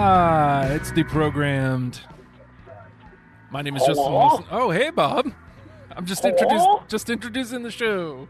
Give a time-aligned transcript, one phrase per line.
[0.00, 1.98] Ah, it's deprogrammed.
[3.50, 4.44] My name is Justin Wilson.
[4.48, 5.32] Oh, hey, Bob.
[5.90, 8.28] I'm just introducing just introducing the show.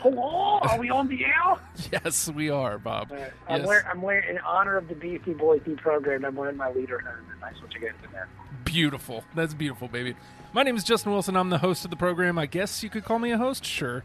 [0.00, 1.56] Hello, are we on the air?
[1.90, 3.12] Yes, we are, Bob.
[3.48, 3.66] I'm Yes.
[3.66, 7.14] wearing, I'm wearing, in honor of the Beastie Boys deprogram, I'm wearing my leader hat.
[7.40, 8.28] Nice what you guys in there.
[8.64, 9.24] Beautiful.
[9.34, 10.16] That's beautiful, baby.
[10.52, 11.34] My name is Justin Wilson.
[11.34, 12.36] I'm the host of the program.
[12.38, 13.64] I guess you could call me a host.
[13.64, 14.04] Sure.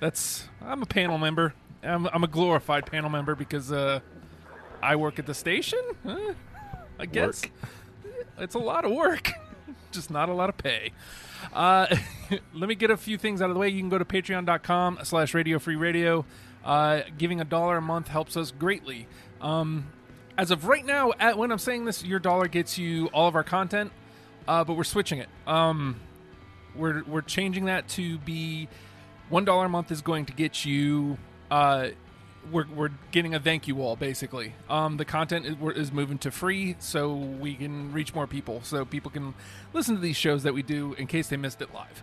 [0.00, 0.48] That's.
[0.62, 1.54] I'm a panel member.
[1.82, 4.00] I'm, I'm a glorified panel member because uh,
[4.82, 5.80] I work at the station.
[6.04, 6.34] Huh?
[6.98, 7.42] I guess
[8.38, 9.30] it's a lot of work,
[9.90, 10.92] just not a lot of pay.
[11.52, 11.86] Uh,
[12.54, 13.68] let me get a few things out of the way.
[13.68, 16.24] You can go to patreon.com slash radio free radio.
[16.64, 19.06] Uh, giving a dollar a month helps us greatly.
[19.40, 19.86] Um,
[20.36, 23.34] as of right now, at, when I'm saying this, your dollar gets you all of
[23.34, 23.92] our content,
[24.46, 25.28] uh, but we're switching it.
[25.46, 26.00] Um,
[26.76, 28.68] we're we're changing that to be
[29.28, 31.18] one dollar a month is going to get you.
[31.50, 31.88] Uh,
[32.50, 34.54] we're we're getting a thank you wall basically.
[34.68, 38.84] Um, the content is, is moving to free, so we can reach more people, so
[38.84, 39.34] people can
[39.72, 42.02] listen to these shows that we do in case they missed it live.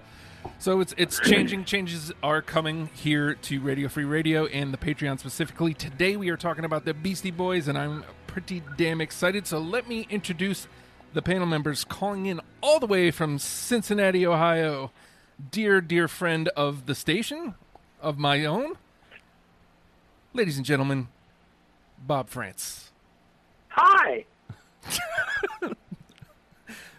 [0.60, 1.66] So it's it's changing.
[1.66, 5.74] Changes are coming here to Radio Free Radio and the Patreon specifically.
[5.74, 9.48] Today we are talking about the Beastie Boys, and I'm pretty damn excited.
[9.48, 10.68] So let me introduce
[11.14, 14.92] the panel members calling in all the way from Cincinnati, Ohio.
[15.52, 17.54] Dear, dear friend of the station,
[18.02, 18.74] of my own,
[20.38, 21.08] ladies and gentlemen,
[21.98, 22.92] Bob France.
[23.70, 24.24] Hi.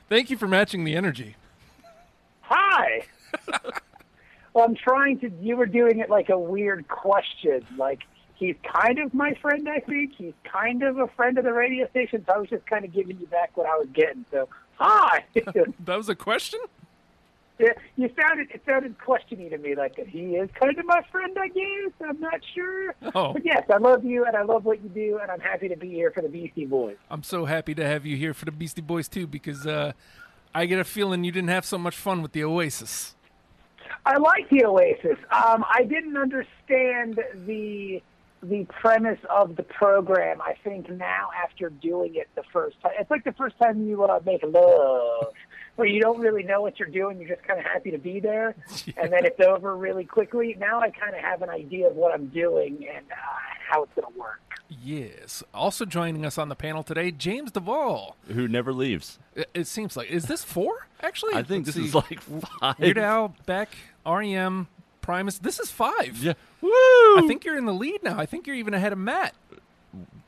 [0.09, 1.37] Thank you for matching the energy.
[2.41, 3.03] Hi.
[4.53, 5.31] well, I'm trying to.
[5.41, 7.65] You were doing it like a weird question.
[7.77, 8.01] Like
[8.35, 9.69] he's kind of my friend.
[9.69, 12.25] I think he's kind of a friend of the radio station.
[12.27, 14.25] So I was just kind of giving you back what I was getting.
[14.33, 15.25] So hi.
[15.85, 16.59] That was a question.
[17.59, 21.37] You sounded it sounded questiony to me, like he is kind of my friend.
[21.41, 22.95] I guess I'm not sure.
[23.15, 23.33] Oh.
[23.33, 25.77] But yes, I love you and I love what you do, and I'm happy to
[25.77, 26.97] be here for the Beastie Boys.
[27.11, 29.93] I'm so happy to have you here for the Beastie Boys too, because uh,
[30.55, 33.17] I get a feeling you didn't have so much fun with the Oasis.
[34.07, 35.19] I like the Oasis.
[35.31, 38.03] Um, I didn't understand the
[38.41, 40.41] the premise of the program.
[40.41, 44.05] I think now, after doing it the first time, it's like the first time you
[44.05, 45.33] uh, make love,
[45.79, 47.21] where you don't really know what you're doing.
[47.21, 48.55] You're just kind of happy to be there,
[48.97, 50.57] and then it's over really quickly.
[50.59, 53.15] Now I kind of have an idea of what I'm doing and uh,
[53.71, 54.41] how it's going to work.
[54.69, 55.43] Yes.
[55.55, 58.17] Also joining us on the panel today, James Duvall.
[58.29, 59.19] who never leaves.
[59.35, 61.35] It, it seems like is this four actually?
[61.35, 62.79] I think Let's this is like five.
[62.79, 63.71] Weird Al, Beck,
[64.05, 64.67] REM,
[65.01, 65.39] Primus.
[65.39, 66.19] This is five.
[66.23, 66.35] Yeah.
[66.61, 66.71] Woo!
[66.71, 68.19] I think you're in the lead now.
[68.19, 69.35] I think you're even ahead of Matt.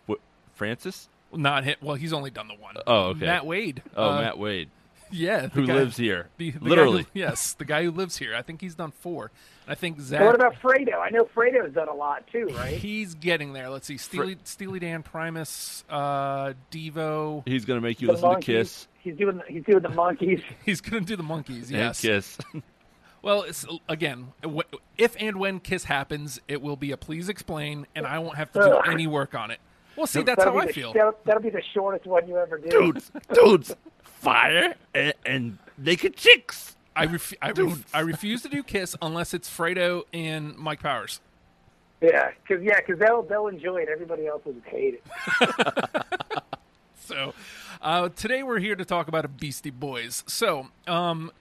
[0.06, 0.21] What,
[0.55, 1.09] Francis.
[1.33, 1.83] Not hit.
[1.83, 2.77] Well, he's only done the one.
[2.87, 3.27] Oh, okay.
[3.27, 3.83] Matt Wade.
[3.97, 4.69] Oh, Uh, Matt Wade,
[5.10, 7.06] Yeah, who guy- lives here, The, the guy who- literally.
[7.15, 8.34] yes, the guy who lives here.
[8.34, 9.31] I think he's done four.
[9.69, 10.21] I think Zach.
[10.21, 10.98] So what about Fredo?
[10.98, 12.76] I know Fredo's done a lot too, right?
[12.76, 13.71] He's getting there.
[13.71, 13.97] Let's see.
[13.98, 17.47] Steely, Steely Dan, Primus, uh, Devo.
[17.47, 18.41] He's gonna make you The listen to.
[18.41, 20.43] Kiss He's doing he's doing the Monkees.
[20.65, 21.71] He's going to do the Monkees.
[21.71, 22.04] Yes.
[22.04, 22.38] and Kiss.
[23.22, 24.28] Well, it's, again,
[24.97, 28.50] if and when Kiss happens, it will be a please explain, and I won't have
[28.53, 29.60] to do any work on it.
[29.97, 30.93] Well, see, that's That'll how I the, feel.
[30.93, 32.71] That'll, that'll be the shortest one you ever do.
[32.71, 36.77] dudes, dudes, fire and, and naked chicks.
[36.97, 41.21] I, ref- I, ref- I refuse to do Kiss unless it's Fredo and Mike Powers.
[42.01, 43.89] Yeah, because yeah, because they'll they'll enjoy it.
[43.91, 45.01] Everybody else will hate
[45.41, 46.03] it.
[47.11, 47.34] So,
[47.83, 50.22] uh, today we're here to talk about a Beastie Boys.
[50.28, 51.33] So, um,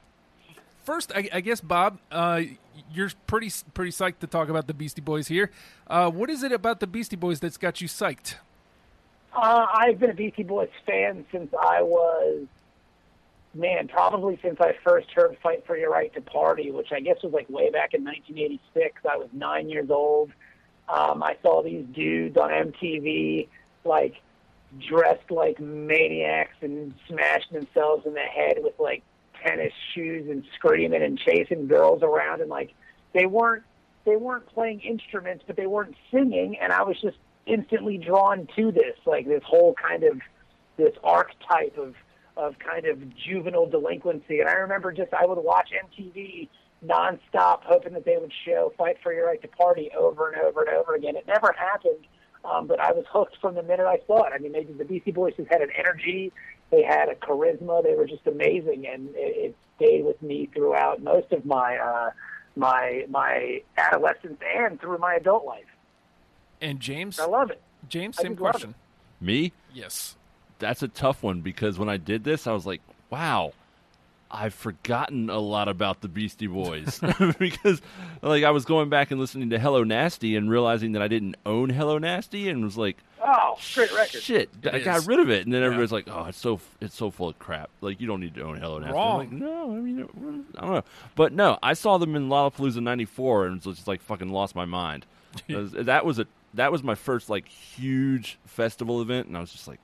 [0.89, 2.41] first, I, I guess Bob, uh,
[2.91, 5.51] you're pretty pretty psyched to talk about the Beastie Boys here.
[5.85, 8.35] Uh, what is it about the Beastie Boys that's got you psyched?
[9.31, 12.47] Uh, I've been a Beastie Boys fan since I was,
[13.53, 17.21] man, probably since I first heard "Fight for Your Right to Party," which I guess
[17.21, 19.01] was like way back in 1986.
[19.07, 20.31] I was nine years old.
[20.87, 23.47] Um, I saw these dudes on MTV,
[23.85, 24.15] like
[24.79, 29.03] dressed like maniacs and smashing themselves in the head with like
[29.43, 32.73] tennis shoes and screaming and chasing girls around and like
[33.13, 33.63] they weren't
[34.05, 36.57] they weren't playing instruments but they weren't singing.
[36.61, 40.19] And I was just instantly drawn to this like this whole kind of
[40.77, 41.95] this archetype of
[42.37, 44.39] of kind of juvenile delinquency.
[44.39, 46.47] And I remember just I would watch MTV
[46.85, 50.61] nonstop hoping that they would show fight for your right to party over and over
[50.63, 51.15] and over again.
[51.15, 52.05] It never happened
[52.45, 54.33] um, but I was hooked from the minute I saw it.
[54.33, 56.31] I mean, they, the Beastie Boys had an energy,
[56.71, 61.01] they had a charisma, they were just amazing, and it, it stayed with me throughout
[61.01, 62.11] most of my uh,
[62.55, 65.65] my my adolescence and through my adult life.
[66.61, 67.61] And James, I love it.
[67.87, 68.75] James, I same question.
[69.21, 69.51] Me?
[69.73, 70.15] Yes.
[70.59, 73.53] That's a tough one because when I did this, I was like, wow.
[74.31, 77.01] I've forgotten a lot about the Beastie Boys
[77.39, 77.81] because,
[78.21, 81.35] like, I was going back and listening to Hello Nasty and realizing that I didn't
[81.47, 84.21] own Hello Nasty and was like, Oh, great record.
[84.21, 85.65] shit, I It got rid of it, and then Yeah.
[85.67, 87.69] everybody's like, "Oh, it's so it's so full of crap.
[87.81, 89.17] Like you don't need to own Hello Nasty." I'm Wrong.
[89.17, 90.83] like, no, I mean, I don't know,
[91.15, 94.65] but no, I saw them in Lollapalooza '94, and was just like fucking lost my
[94.65, 95.05] mind.
[95.49, 99.51] 'Cause that was a that was my first like huge festival event, and I was
[99.51, 99.79] just like,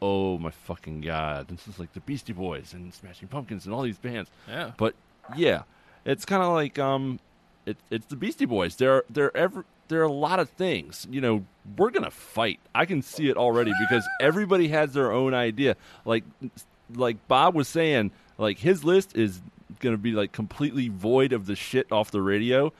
[0.00, 3.82] "Oh my fucking god, this is like the Beastie Boys and Smashing Pumpkins and all
[3.82, 4.70] these bands." Yeah.
[4.76, 4.94] But
[5.36, 5.62] yeah,
[6.04, 7.18] it's kind of like um,
[7.66, 8.76] it, it's the Beastie Boys.
[8.76, 11.06] They're they're ever there are a lot of things.
[11.10, 11.44] You know,
[11.76, 12.60] we're gonna fight.
[12.74, 15.76] I can see it already because everybody has their own idea.
[16.04, 16.24] Like
[16.94, 19.42] like Bob was saying, like his list is
[19.80, 22.72] gonna be like completely void of the shit off the radio,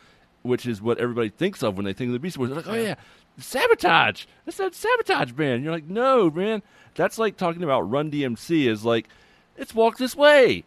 [0.43, 2.49] which is what everybody thinks of when they think of the Beastie Boys.
[2.49, 2.95] They're like, oh yeah.
[3.39, 4.27] Sabotage.
[4.45, 5.63] That's that sabotage band.
[5.63, 6.63] You're like, no, man.
[6.95, 9.09] That's like talking about Run DMC is like,
[9.57, 10.65] it's walk this way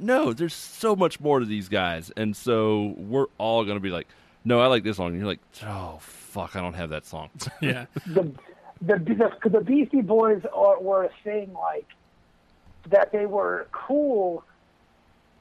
[0.00, 4.08] no, there's so much more to these guys, and so we're all gonna be like,
[4.44, 5.08] no, I like this song.
[5.08, 7.30] And you're like, oh fuck, I don't have that song.
[7.60, 7.86] Yeah.
[8.06, 8.32] the
[8.82, 8.98] the
[9.42, 11.86] the, the Beastie Boys are, were a thing like
[12.90, 13.12] that.
[13.12, 14.44] They were cool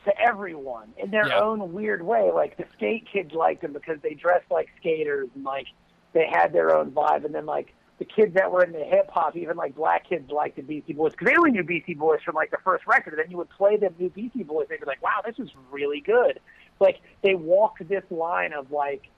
[0.06, 1.40] to everyone in their Yeah.
[1.42, 2.31] own weird way.
[2.34, 5.68] Like the skate kids liked them because they dressed like skaters and like
[6.13, 7.25] they had their own vibe.
[7.25, 10.56] And then like the kids that were into hip hop, even like black kids liked
[10.56, 13.13] the Beastie Boys because they only knew Beastie Boys from like the first record.
[13.13, 15.38] And then you would play them new Beastie Boys, and they'd be like, "Wow, this
[15.38, 16.40] is really good."
[16.80, 19.10] Like they walk this line of like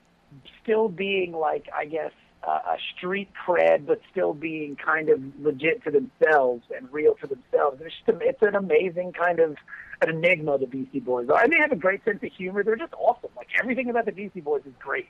[0.63, 2.11] still being like I guess
[2.47, 7.27] uh, a street cred, but still being kind of legit to themselves and real to
[7.27, 7.81] themselves.
[7.81, 9.57] It's just a, it's an amazing kind of
[10.01, 10.57] an enigma.
[10.57, 12.63] The Beastie Boys are, and they have a great sense of humor.
[12.63, 13.29] They're just awesome.
[13.35, 15.07] Like everything about the Beastie Boys is great.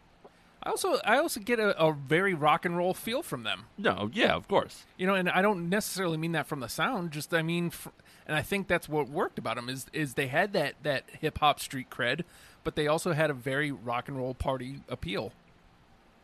[0.63, 3.65] I also I also get a, a very rock and roll feel from them.
[3.77, 4.85] no, yeah, of course.
[4.97, 7.11] You know, and I don't necessarily mean that from the sound.
[7.11, 7.89] Just I mean, fr-
[8.27, 11.39] and I think that's what worked about them is is they had that that hip
[11.39, 12.23] hop street cred,
[12.63, 15.31] but they also had a very rock and roll party appeal.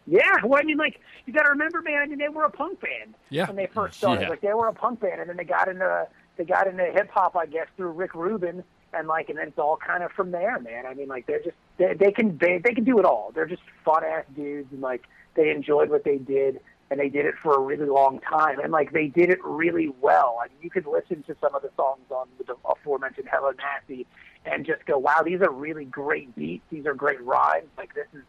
[0.10, 2.02] Yeah, well, I mean, like you got to remember, man.
[2.02, 3.48] I mean, they were a punk band Yeah.
[3.48, 4.24] when they first started.
[4.24, 4.30] Yeah.
[4.30, 6.08] Like they were a punk band, and then they got into
[6.38, 9.60] they got into hip hop, I guess, through Rick Rubin, and like, and then it's
[9.60, 10.86] all kind of from there, man.
[10.86, 13.32] I mean, like they're just they, they can they, they can do it all.
[13.36, 15.04] They're just fun ass dudes, and like
[15.36, 18.72] they enjoyed what they did, and they did it for a really long time, and
[18.72, 20.40] like they did it really well.
[20.42, 24.08] I mean, you could listen to some of the songs on the aforementioned Hello Nasty,
[24.46, 26.64] and just go, wow, these are really great beats.
[26.70, 27.68] These are great rhymes.
[27.78, 28.24] Like this is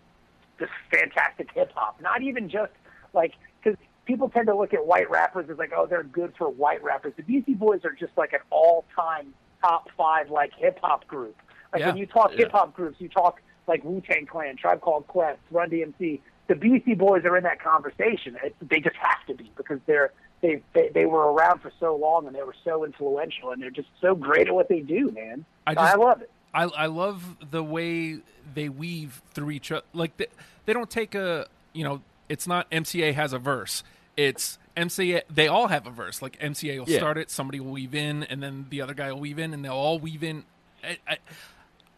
[0.58, 2.00] just fantastic hip hop.
[2.00, 2.72] Not even just
[3.14, 6.48] like because people tend to look at white rappers as like, oh, they're good for
[6.48, 7.12] white rappers.
[7.16, 11.36] The Beastie Boys are just like an all-time top five like hip hop group.
[11.72, 11.88] Like Yeah.
[11.88, 12.38] when you talk Yeah.
[12.38, 16.20] hip hop groups, you talk like Wu Tang Clan, Tribe Called Quest, Run DMC.
[16.48, 18.36] The Beastie Boys are in that conversation.
[18.42, 21.94] It, they just have to be because they're they, they they were around for so
[21.96, 25.10] long and they were so influential and they're just so great at what they do,
[25.10, 25.44] man.
[25.66, 26.30] I just, I, love it.
[26.54, 28.18] I I love the way
[28.54, 29.84] they weave through each other.
[29.92, 30.26] Like they,
[30.64, 33.84] they don't take a you know it's not MCA has a verse.
[34.16, 35.22] It's MCA.
[35.28, 36.22] They all have a verse.
[36.22, 36.98] Like MCA will Yeah.
[36.98, 39.64] start it, somebody will weave in, and then the other guy will weave in, and
[39.64, 40.44] they'll all weave in.
[40.82, 41.18] I, I,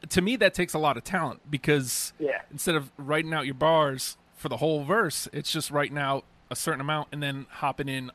[0.09, 2.41] to me, that takes a lot of talent because Yeah.
[2.51, 6.57] instead of writing out your bars for the whole verse, it's just writing out a
[6.57, 8.11] certain amount and then hopping in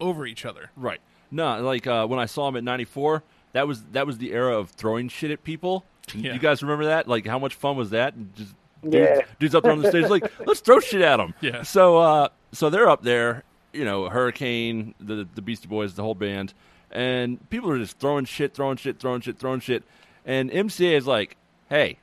[0.00, 0.70] over each other.
[0.76, 1.00] Right.
[1.32, 4.56] No, like uh, when I saw him at '94, that was that was the era
[4.56, 5.84] of throwing shit at people.
[6.14, 6.32] Yeah.
[6.32, 7.08] You guys remember that?
[7.08, 8.14] Like, how much fun was that?
[8.14, 9.20] And Just dudes, Yeah.
[9.40, 11.34] dudes up there on the stage, like, let's throw shit at them.
[11.40, 11.62] Yeah.
[11.62, 16.14] So, uh, so they're up there, you know, Hurricane, the the Beastie Boys, the whole
[16.14, 16.54] band,
[16.92, 19.82] and people are just throwing shit, throwing shit, throwing shit, throwing shit,
[20.24, 21.36] and MCA is like,
[21.68, 21.98] hey,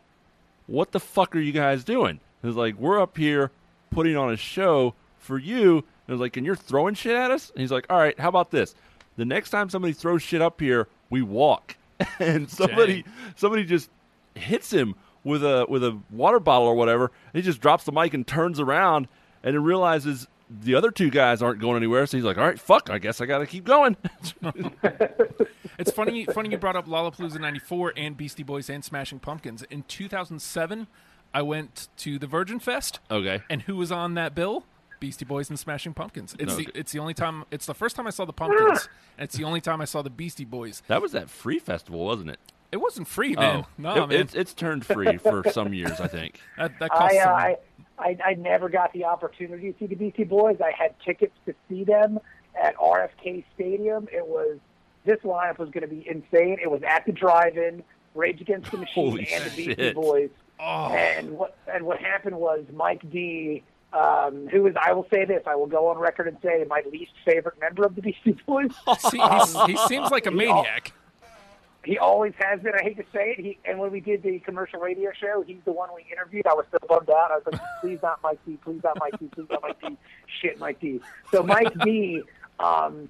[0.67, 2.19] what the fuck are you guys doing?
[2.43, 3.51] It's like we're up here
[3.91, 5.77] putting on a show for you.
[6.07, 7.51] And it's like, and you're throwing shit at us.
[7.51, 8.73] And he's like, all right, how about this?
[9.17, 11.77] The next time somebody throws shit up here, we walk.
[12.19, 13.05] and somebody
[13.35, 13.89] somebody just
[14.33, 17.11] hits him with a with a water bottle or whatever.
[17.33, 19.07] He just drops the mic and turns around
[19.43, 22.05] and then realizes the other two guys aren't going anywhere.
[22.07, 23.95] So he's like, all right, fuck, I guess I got to keep going.
[25.81, 26.25] It's funny.
[26.25, 29.63] funny you brought up Lollapalooza '94 and Beastie Boys and Smashing Pumpkins.
[29.63, 30.85] In 2007,
[31.33, 33.41] I went to the Virgin Fest, okay.
[33.49, 34.65] and who was on that bill?
[34.99, 36.35] Beastie Boys and Smashing Pumpkins.
[36.37, 37.45] It's the it's the only time.
[37.49, 40.01] It's the first time I saw the Pumpkins, and it's the only time I saw
[40.03, 40.83] the Beastie Boys.
[40.87, 42.39] That was that free festival, wasn't it?
[42.71, 43.65] It wasn't free, man.
[43.65, 44.19] oh, no, It- man.
[44.19, 46.39] It's, it's turned free for some years, I think.
[46.57, 47.57] that, that costs I, uh, some- I,
[47.97, 50.57] I I never got the opportunity to see the Beastie Boys.
[50.63, 52.19] I had tickets to see them
[52.61, 54.07] at RFK Stadium.
[54.11, 54.59] It was
[55.05, 56.57] this lineup was going to be insane.
[56.61, 57.81] It was at the drive-in,
[58.13, 59.95] Rage Against the Machine, Holy and the Beastie shit.
[59.95, 60.29] Boys.
[60.61, 60.89] Oh.
[60.93, 63.63] And what and what happened was Mike D,
[63.93, 66.83] um, who is I will say this, I will go on record and say my
[66.91, 68.71] least favorite member of the Beastie Boys.
[69.67, 70.93] He seems like a maniac.
[71.83, 72.73] He always has been.
[72.79, 73.43] I hate to say it.
[73.43, 76.45] He and when we did the commercial radio show, he's the one we interviewed.
[76.45, 77.31] I was so bummed out.
[77.31, 78.59] I was like, "Please not Mike D.
[78.63, 79.29] Please not Mike D.
[79.33, 79.97] Please not Mike D.
[80.41, 81.01] Shit, Mike D."
[81.31, 82.21] So Mike D.
[82.59, 83.09] Um,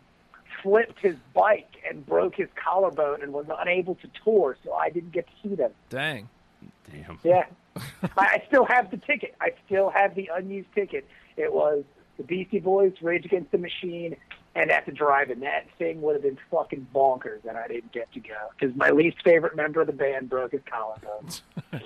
[0.64, 5.12] flipped his bike and broke his collarbone and was unable to tour, so I didn't
[5.12, 5.72] get to see them.
[5.90, 6.30] Dang.
[6.92, 7.20] Damn.
[7.24, 7.46] Yeah,
[7.76, 7.82] I,
[8.18, 9.36] I still have the ticket.
[9.42, 11.08] I still have the unused ticket.
[11.38, 11.84] It was
[12.18, 14.16] the Beastie Boys, Rage Against the Machine,
[14.56, 15.40] and at the drive-in.
[15.42, 18.90] That thing would have been fucking bonkers, and I didn't get to go because my
[18.92, 21.30] least favorite member of the band broke his collarbone.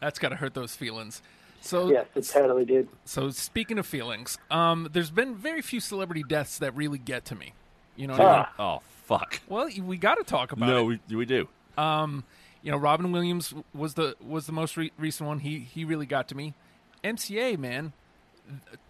[0.00, 1.22] That's got to hurt those feelings.
[1.62, 2.88] So, yes, it totally did.
[3.04, 7.34] so speaking of feelings, um, there's been very few celebrity deaths that really get to
[7.34, 7.52] me.
[7.96, 8.46] You know what I mean?
[8.58, 8.76] Ah.
[8.78, 9.40] Oh fuck.
[9.46, 11.00] Well, we got to talk about No, it.
[11.08, 11.48] we we do.
[11.76, 12.24] Um,
[12.62, 15.38] you know, Robin Williams was the was the most re- recent one.
[15.40, 16.54] He he really got to me.
[17.02, 17.92] MCA man,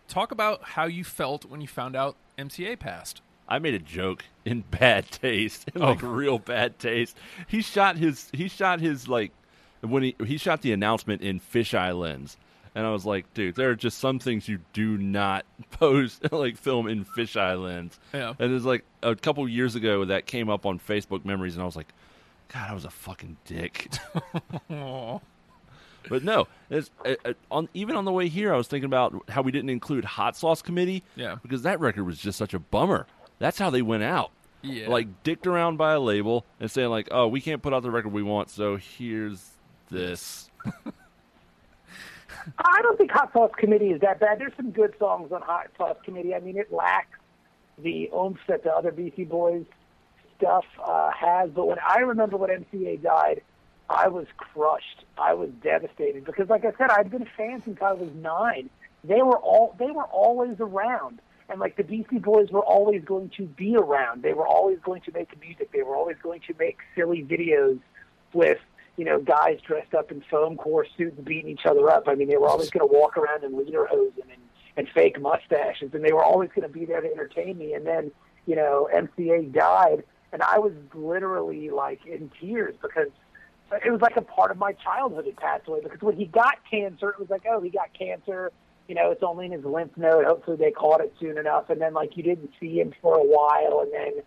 [0.08, 3.20] talk about how you felt when you found out MCA passed.
[3.48, 6.08] I made a joke in bad taste, in like Oh.
[6.08, 7.16] real bad taste.
[7.46, 9.32] He shot his he shot his like
[9.80, 12.36] when he he shot the announcement in fisheye lens,
[12.74, 16.56] and I was like, dude, there are just some things you do not post like
[16.56, 17.98] film in fisheye lens.
[18.12, 18.34] Yeah.
[18.38, 21.66] And there's like a couple years ago that came up on Facebook memories, and I
[21.66, 21.88] was like,
[22.52, 23.88] God, I was a fucking dick.
[26.08, 29.14] But no, it's, uh, uh, on even on the way here, I was thinking about
[29.28, 31.02] how we didn't include Hot Sauce Committee.
[31.14, 31.36] Yeah.
[31.42, 33.06] because that record was just such a bummer.
[33.38, 34.30] That's how they went out.
[34.62, 34.88] Yeah.
[34.88, 37.90] like dicked around by a label and saying like, "Oh, we can't put out the
[37.90, 39.50] record we want, so here's
[39.90, 40.50] this."
[42.58, 44.38] I don't think Hot Sauce Committee is that bad.
[44.38, 46.34] There's some good songs on Hot Sauce Committee.
[46.34, 47.18] I mean, it lacks
[47.78, 49.64] the oomph that the other Beastie Boys
[50.40, 51.50] stuff uh, has.
[51.50, 53.42] But when I remember when MCA died,
[53.90, 55.04] I was crushed.
[55.18, 58.70] I was devastated because, like I said, I'd been a fan since I was nine.
[59.02, 63.30] They were all they were always around, and like the Beastie Boys were always going
[63.36, 64.22] to be around.
[64.22, 65.72] They were always going to make music.
[65.72, 67.80] They were always going to make silly videos
[68.32, 68.58] with
[68.96, 72.04] you know guys dressed up in foam core suits beating each other up.
[72.06, 74.42] I mean, they were always going to walk around in lederhosen and
[74.76, 77.74] and fake mustaches, and they were always going to be there to entertain me.
[77.74, 78.12] And then
[78.46, 83.08] you know MCA died, and I was literally like in tears because
[83.84, 86.58] it was like a part of my childhood had passed away because when he got
[86.68, 88.52] cancer, it was like, oh, he got cancer.
[88.88, 90.24] You know, it's only in his lymph node.
[90.24, 91.70] Hopefully, they caught it soon enough.
[91.70, 94.22] And then, like, you didn't see him for a while, and then,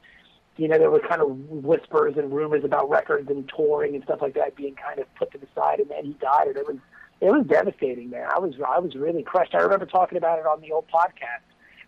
[0.55, 4.21] you know, there were kind of whispers and rumors about records and touring and stuff
[4.21, 5.81] like that being kind of put to the side.
[5.81, 6.77] And then he died, and it was
[7.19, 8.27] it was devastating, man.
[8.33, 9.53] I was I was really crushed.
[9.53, 11.43] I remember talking about it on the old podcast,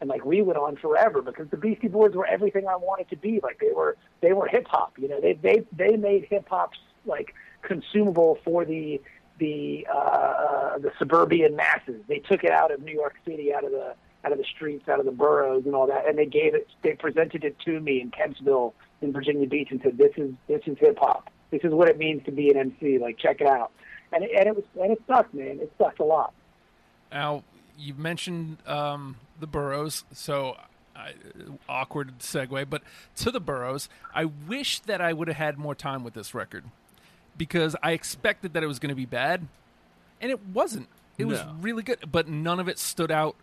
[0.06, 3.16] and like we went on forever because the Beastie Boys were everything I wanted to
[3.16, 3.40] be.
[3.42, 4.94] Like they were they were hip hop.
[5.00, 6.74] You know, they they they made hip hop
[7.06, 7.34] like
[7.64, 9.02] consumable for the
[9.40, 12.04] the uh, the suburban masses.
[12.08, 14.88] They took it out of New York City, out of the out of the streets,
[14.88, 16.68] out of the boroughs, and all that, and they gave it.
[16.84, 20.62] They presented it to me in Kempsville, in Virginia Beach, and said, "This is this
[20.68, 21.32] is hip hop.
[21.50, 23.00] This is what it means to be an MC.
[23.00, 23.72] Like, check it out."
[24.14, 25.60] And it, and it was and it sucked, man.
[25.60, 26.32] It sucked a lot.
[27.12, 27.44] Now,
[27.78, 30.58] you mentioned um, the boroughs, so
[30.96, 31.14] I,
[31.68, 32.82] awkward segue, but
[33.18, 36.64] to the boroughs, I wish that I would have had more time with this record
[37.38, 39.48] because I expected that it was going to be bad,
[40.22, 40.88] and it wasn't.
[41.18, 43.36] It was really good, but none of it stood out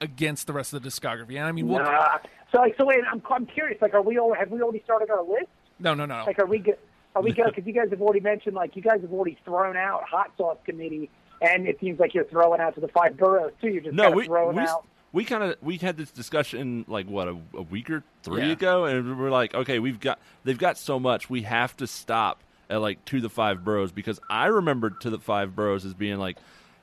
[0.00, 1.36] against the rest of the discography.
[1.36, 2.18] And I mean, we'll, Nah.
[2.50, 3.80] So like, so wait, I'm I'm curious.
[3.82, 5.46] Like, are we all have we already started our list?
[5.78, 6.24] no, no, no, no.
[6.24, 6.78] Like, are we go-
[7.14, 7.50] are we going?
[7.54, 10.56] Because you guys have already mentioned, like, you guys have already thrown out Hot Sauce
[10.64, 11.10] Committee,
[11.42, 13.68] and it seems like you're throwing out to the five boroughs too.
[13.68, 14.86] You're just No, kind of we throwing we, out.
[15.12, 18.52] We kind of we had this discussion like what a, a week or three Yeah.
[18.52, 21.86] ago, and we are like, okay, we've got they've got so much, we have to
[21.86, 25.94] stop at like to the five boroughs because I remembered to the five boroughs as
[25.94, 26.36] being like,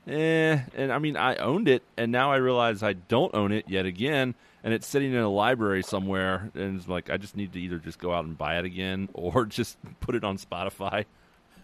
[0.06, 3.64] eh, and I mean I owned it, and now I realize I don't own it
[3.68, 7.54] yet again, and it's sitting in a library somewhere, and it's like I just need
[7.54, 11.06] to either just go out and buy it again or just put it on Spotify.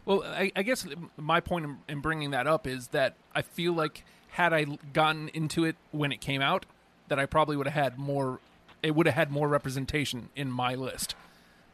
[0.06, 3.72] Well, I, I guess my point in, in bringing that up is that I feel
[3.72, 4.04] like
[4.34, 6.66] had I gotten into it when it came out,
[7.06, 8.40] that I probably would have had more.
[8.82, 11.14] It would have had more representation in my list.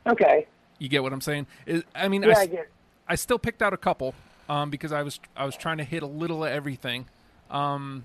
[0.07, 0.47] Okay.
[0.79, 1.47] You get what I'm saying?
[1.95, 2.69] I mean, Yeah, I, I get.
[3.09, 4.15] I still picked out a couple
[4.51, 7.07] um, because I was I was trying to hit a little of everything,
[7.51, 8.05] um,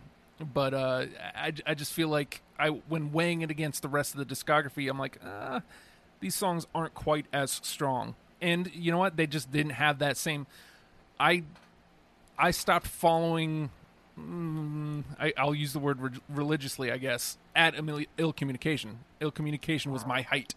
[0.54, 4.26] but uh, I, I just feel like I when weighing it against the rest of
[4.26, 5.60] the discography, I'm like, uh,
[6.22, 8.16] these songs aren't quite as strong.
[8.42, 9.18] And you know what?
[9.18, 10.48] They just didn't have that same.
[11.20, 11.44] I
[12.40, 13.70] I stopped following.
[14.20, 17.38] Mm, I, I'll use the word re- religiously, I guess.
[17.56, 20.54] At Ill, Ill Communication, Ill Communication was my height.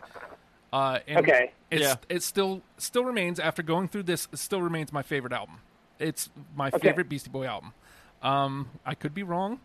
[0.73, 1.53] Uh, and Okay.
[1.71, 1.95] it's, Yeah.
[2.09, 4.29] it still still remains after going through this.
[4.33, 5.57] It still remains my favorite album.
[5.99, 6.79] It's my Okay.
[6.89, 7.73] favorite Beastie Boy album.
[8.23, 9.61] Um, I could be wrong.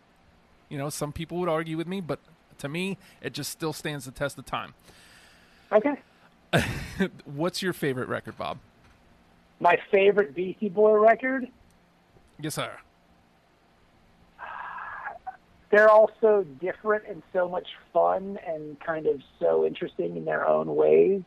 [0.68, 2.18] You know, some people would argue with me, but
[2.58, 4.74] to me, it just still stands the test of time.
[5.70, 5.96] Okay.
[7.24, 8.58] What's your favorite record, Bob?
[9.60, 11.48] My favorite Beastie Boy record.
[12.40, 12.72] Yes, sir.
[15.74, 20.46] They're all so different and so much fun and kind of so interesting in their
[20.46, 21.22] own ways.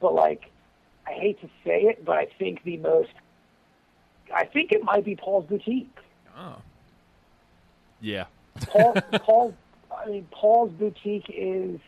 [0.00, 0.50] But like,
[1.06, 3.10] I hate to say it, but I think the most,
[4.34, 5.94] I think it might be Paul's Boutique.
[6.34, 6.56] Oh,
[8.00, 8.24] Yeah.
[8.68, 9.54] Paul, Paul,
[9.94, 11.78] I mean, Paul's Boutique is,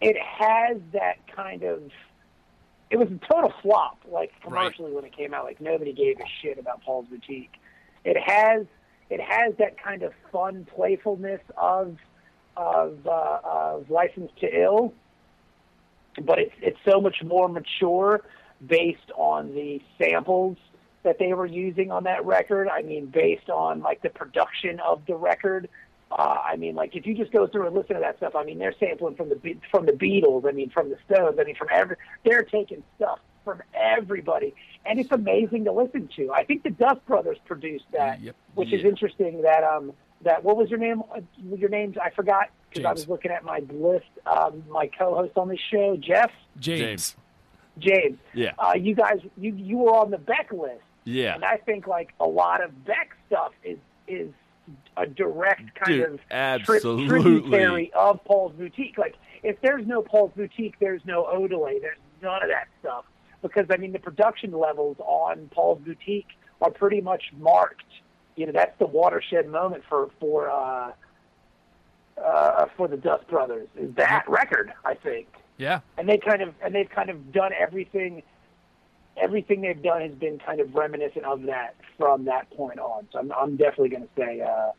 [0.00, 1.82] it has that kind of,
[2.88, 5.44] it was a total flop, like commercially when it came out.
[5.44, 7.52] Like nobody gave a shit about Paul's Boutique.
[8.02, 8.64] It has,
[9.12, 11.98] it has that kind of fun playfulness of,
[12.56, 14.94] of, uh, of License to Ill,
[16.22, 18.22] but it's it's so much more mature
[18.66, 20.56] based on the samples
[21.02, 22.68] that they were using on that record.
[22.68, 25.68] I mean, based on like the production of the record.
[26.10, 28.44] Uh, I mean, like if you just go through and listen to that stuff, I
[28.44, 30.46] mean, they're sampling from the from the Beatles.
[30.46, 31.38] I mean, from the Stones.
[31.38, 34.54] I mean, from every they're taking stuff from everybody,
[34.86, 36.32] and it's amazing to listen to.
[36.32, 38.36] I think the Dust Brothers produced that, Yep.
[38.54, 39.42] which is interesting.
[39.42, 41.02] That um that what was your name?
[41.14, 41.20] Uh,
[41.56, 44.06] Your names I forgot because I was looking at my list.
[44.26, 47.16] Um, my co-host on this show, Jeff James.
[47.78, 48.18] James.
[48.34, 48.52] Yeah.
[48.58, 51.34] Uh, you guys, you you were on the Beck list, Yeah.
[51.34, 54.30] and I think like a lot of Beck stuff is is
[54.96, 57.08] a direct kind Dude, of tri- absolutely.
[57.08, 58.96] tributary of Paul's Boutique.
[58.98, 61.80] Like if there's no Paul's Boutique, there's no Odelay.
[61.80, 63.04] There's none of that stuff
[63.42, 66.28] because I mean the production levels on Paul's Boutique
[66.60, 67.82] are pretty much marked.
[68.36, 70.92] You know that's the watershed moment for for uh,
[72.22, 74.72] uh, for the Dust Brothers is that record.
[74.84, 75.80] I think Yeah.
[75.98, 78.22] and they kind of and they've kind of done everything
[79.16, 83.18] everything they've done has been kind of reminiscent of that from that point on so
[83.18, 84.70] i'm, I'm definitely going to say uh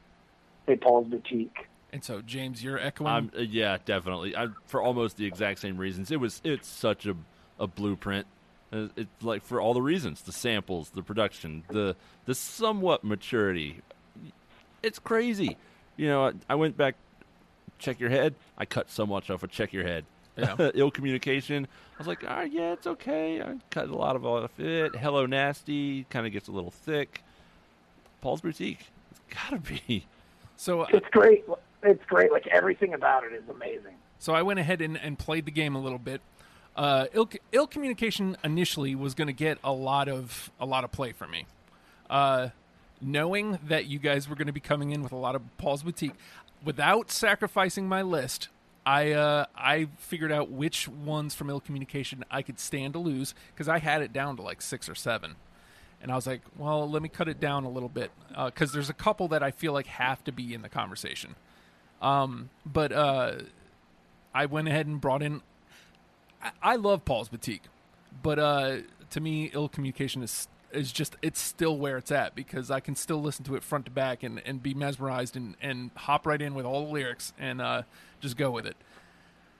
[0.65, 3.07] say paul's boutique And so, James, you're echoing.
[3.13, 4.35] Um, uh, yeah, definitely.
[4.35, 6.09] I, for almost the exact same reasons.
[6.09, 7.15] It was it's such a
[7.59, 8.25] a blueprint.
[8.73, 13.81] Uh, It's like for all the reasons: the samples, the production, the the somewhat maturity.
[14.81, 15.57] It's crazy.
[15.95, 16.95] You know, I, I went back.
[17.79, 18.35] Check your head.
[18.57, 20.05] I cut so much off of check your head.
[20.37, 20.71] Yeah.
[20.73, 21.67] Ill communication.
[21.95, 23.41] I was like, all right, yeah, it's okay.
[23.41, 24.95] I cut a lot of off it.
[24.95, 26.05] Hello, nasty.
[26.09, 27.21] Kind of gets a little thick.
[28.21, 28.87] Paul's boutique.
[29.11, 30.05] It's gotta be.
[30.57, 31.43] so, uh, it's great
[31.83, 35.45] it's great like everything about it is amazing So I went ahead and, and played
[35.45, 36.21] the game a little bit.
[36.75, 40.91] Uh, ill, ill communication initially was going to get a lot of a lot of
[40.91, 41.45] play from me.
[42.09, 42.49] Uh,
[43.01, 45.83] knowing that you guys were going to be coming in with a lot of Paul's
[45.83, 46.13] boutique,
[46.63, 48.49] without sacrificing my list,
[48.85, 53.35] I uh, I figured out which ones from ill communication I could stand to lose
[53.53, 55.35] because I had it down to like six or seven.
[56.01, 58.11] And I was like, well, let me cut it down a little bit
[58.45, 61.35] because there's a couple that I feel like have to be in the conversation.
[62.01, 63.35] Um, but uh,
[64.35, 65.41] I went ahead and brought in.
[66.61, 67.63] I, love Paul's Boutique,
[68.21, 68.77] but uh,
[69.11, 72.95] to me, ill communication is is just it's still where it's at because I can
[72.95, 76.41] still listen to it front to back and, and be mesmerized and, and hop right
[76.41, 77.83] in with all the lyrics and uh,
[78.19, 78.75] just go with it.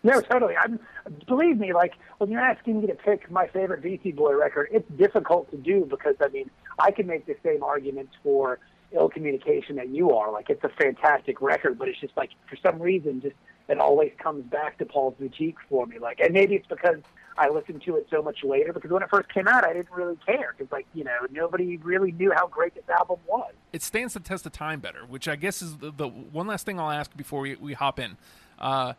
[0.03, 0.79] no totally i'm
[1.27, 4.89] believe me like when you're asking me to pick my favorite beastie boy record it's
[4.97, 8.59] difficult to do because i mean i can make the same arguments for
[8.91, 12.57] ill communication that you are like it's a fantastic record but it's just like for
[12.57, 13.35] some reason just
[13.69, 16.97] it always comes back to paul's boutique for me like and maybe it's because
[17.37, 19.91] I listened to it so much later because when it first came out, I didn't
[19.91, 23.53] really care because, like, you know, nobody really knew how great this album was.
[23.71, 26.65] It stands the test of time better, which I guess is the, the one last
[26.65, 28.17] thing I'll ask before we, we hop in.
[28.59, 28.93] Uh,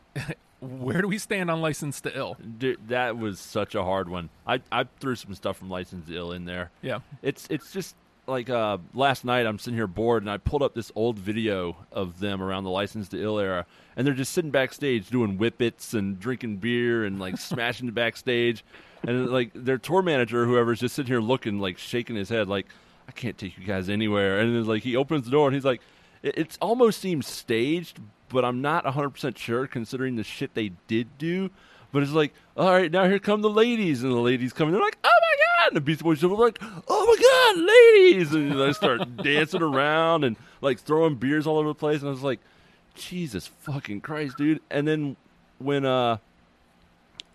[0.60, 2.36] where do we stand on License to Ill?
[2.58, 4.30] Dude, that was such a hard one.
[4.46, 6.70] I, I threw some stuff from License to Ill in there.
[6.82, 7.00] Yeah.
[7.22, 7.94] It's it's just
[8.26, 11.76] like uh, last night I'm sitting here bored and I pulled up this old video
[11.92, 15.94] of them around the License to Ill era and they're just sitting backstage doing whippets
[15.94, 18.64] and drinking beer and like smashing the backstage.
[19.02, 22.28] And like their tour manager or whoever is just sitting here looking like shaking his
[22.28, 22.66] head like
[23.08, 24.40] I can't take you guys anywhere.
[24.40, 25.80] And then like he opens the door and he's like
[26.22, 31.18] it it's almost seems staged but I'm not 100% sure considering the shit they did
[31.18, 31.50] do.
[31.92, 34.82] But it's like, all right, now here come the ladies, and the ladies coming, they're
[34.82, 35.18] like, oh
[35.58, 35.68] god!
[35.68, 38.32] And the Beastie Boys are like, oh my god, ladies!
[38.32, 42.12] And I start dancing around and like throwing beers all over the place, and I
[42.12, 42.40] was like,
[42.94, 44.60] Jesus fucking Christ, dude!
[44.70, 45.16] And then
[45.58, 46.18] when uh,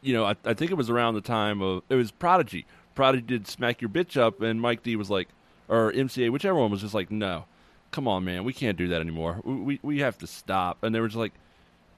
[0.01, 2.65] you know, I, I think it was around the time of it was Prodigy.
[2.95, 5.29] Prodigy did "Smack Your Bitch Up," and Mike D was like,
[5.69, 7.45] or MCA, whichever one was just like, no,
[7.91, 9.39] come on, man, we can't do that anymore.
[9.43, 10.83] We we, we have to stop.
[10.83, 11.33] And they were just like,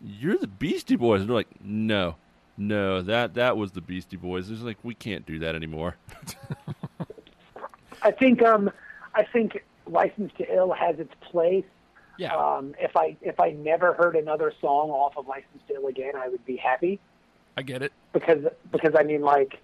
[0.02, 1.22] you're the Beastie Boys.
[1.22, 2.16] And they're like, no,
[2.58, 4.50] no, that that was the Beastie Boys.
[4.50, 5.96] It's like we can't do that anymore.
[8.02, 8.72] I think, um,
[9.16, 11.66] I think License to Ill has its place.
[12.18, 12.36] Yeah.
[12.36, 16.13] Um, if I if I never heard another song off of License to Ill again,
[16.16, 17.00] I would be happy
[17.58, 17.92] I get it.
[18.12, 19.60] because because I mean like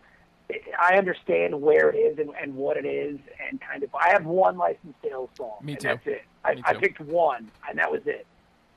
[0.80, 3.94] I understand where it is and, and what it is, and kind of.
[3.94, 5.88] I have one licensed Ill song, Me and too.
[5.90, 6.24] that's it.
[6.44, 8.26] I, Me I picked one, and that was it.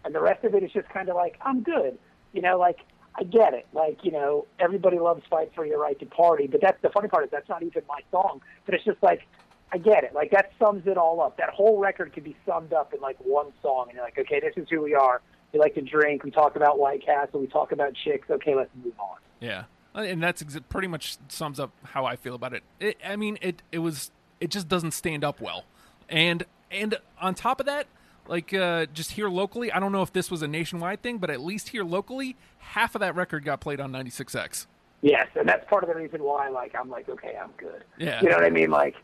[0.05, 1.97] And the rest of it is just kind of like I'm good,
[2.35, 2.59] you know.
[2.59, 2.81] Like
[3.15, 3.67] I get it.
[3.73, 7.09] Like you know, everybody loves "Fight for Your Right to Party," but that's the funny
[7.09, 8.41] part is that's not even my song.
[8.65, 9.27] But it's just like
[9.73, 10.15] I get it.
[10.15, 11.39] Like that sums it all up.
[11.39, 14.41] That whole record could be summed up in like one song, and you're like, okay,
[14.41, 15.21] this is who we are.
[15.53, 16.25] We like to drink.
[16.25, 17.41] We talk about White Castle.
[17.41, 18.31] We talk about chicks.
[18.31, 19.17] Okay, let's move on.
[19.41, 22.63] Yeah, and that's exa- pretty much sums up how I feel about it.
[22.81, 22.99] it.
[23.05, 25.65] I mean, it it was it just doesn't stand up well,
[26.09, 27.87] and and on top of that,
[28.29, 31.31] like uh, just here locally, I don't know if this was a nationwide thing, but
[31.31, 34.67] at least here locally, half of that record got played on 96X.
[35.03, 37.83] Yes, and that's part of the reason why, like, I'm like, okay, I'm good.
[37.99, 38.21] Yeah.
[38.23, 38.71] You know what I mean?
[38.71, 38.95] Like,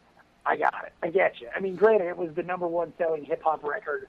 [0.46, 0.92] I got it.
[1.02, 1.48] I get you.
[1.54, 4.09] I mean, granted, it was the number one selling hip hop record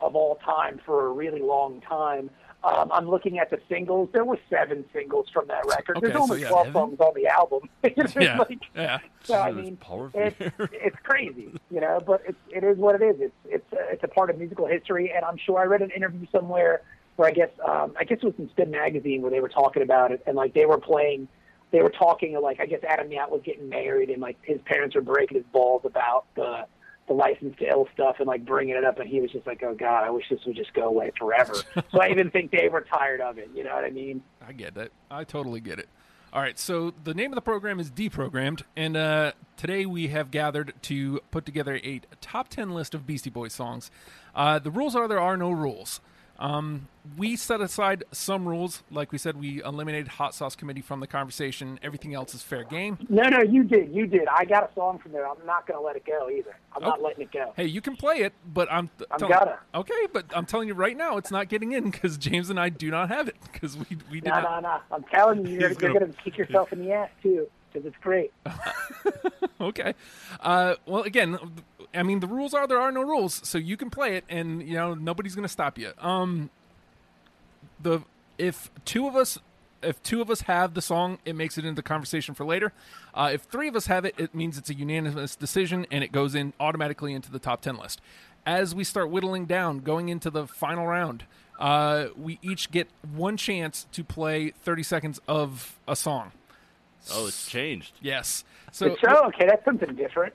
[0.00, 2.28] of all time for a really long time.
[2.64, 4.08] Um, I'm looking at the singles.
[4.12, 5.98] There were seven singles from that record.
[5.98, 7.68] Okay, There's only so yeah, 12 songs on the album.
[8.16, 8.98] Yeah, like- yeah.
[9.22, 10.36] So I mean, power it's,
[10.72, 12.00] it's crazy, you know.
[12.04, 13.16] But it's it is what it is.
[13.20, 15.90] It's it's a, it's a part of musical history, and I'm sure I read an
[15.90, 16.82] interview somewhere
[17.16, 19.82] where I guess um, I guess it was in Spin magazine where they were talking
[19.82, 21.28] about it, and like they were playing,
[21.70, 24.94] they were talking like I guess Adam Yauch was getting married, and like his parents
[24.94, 26.66] were breaking his balls about the
[27.06, 29.62] the license to ill stuff and like bringing it up, and he was just like,
[29.62, 31.54] oh god, I wish this would just go away forever.
[31.92, 33.50] so I even think they were tired of it.
[33.54, 34.22] You know what I mean?
[34.46, 34.90] I get that.
[35.10, 35.88] I totally get it.
[36.32, 40.32] All right, so the name of the program is Deprogrammed, and uh, today we have
[40.32, 43.88] gathered to put together a top 10 list of Beastie Boys songs.
[44.34, 46.00] Uh, the rules are there are no rules.
[46.38, 48.82] Um, we set aside some rules.
[48.90, 51.78] Like we said, we eliminated Hot Sauce Committee from the conversation.
[51.82, 52.98] Everything else is fair game.
[53.08, 54.26] No, no, you did, you did.
[54.26, 55.28] I got a song from there.
[55.28, 56.56] I'm not going to let it go either.
[56.74, 57.02] I'm not Oh.
[57.04, 57.52] letting it go.
[57.56, 58.90] Hey, you can play it, but I'm.
[59.10, 59.58] I'm tell- gonna.
[59.74, 62.68] Okay, but I'm telling you right now, it's not getting in because James and I
[62.68, 64.62] do not have it because we we did No, not.
[64.62, 64.80] no, no.
[64.90, 67.46] I'm telling you, you're, He's you're gonna- going to kick yourself in the ass too,
[67.72, 68.32] because it's great.
[69.60, 69.94] okay.
[70.40, 71.38] Uh, well, again,
[71.94, 74.62] I mean, the rules are there are no rules, so you can play it, and
[74.62, 75.92] you know nobody's going to stop you.
[75.98, 76.50] Um,
[77.80, 78.00] the
[78.38, 79.38] if two of us.
[79.82, 82.72] If two of us have the song, it makes it into the conversation for later.
[83.12, 86.10] Uh, if three of us have it, it means it's a unanimous decision and it
[86.10, 88.00] goes in automatically into the top 10 list.
[88.46, 91.24] As we start whittling down, going into the final round,
[91.58, 96.32] uh, we each get one chance to play 30 seconds of a song.
[97.12, 97.92] Oh, it's changed.
[98.00, 98.42] Yes.
[98.72, 100.32] So, So, okay, that's something different.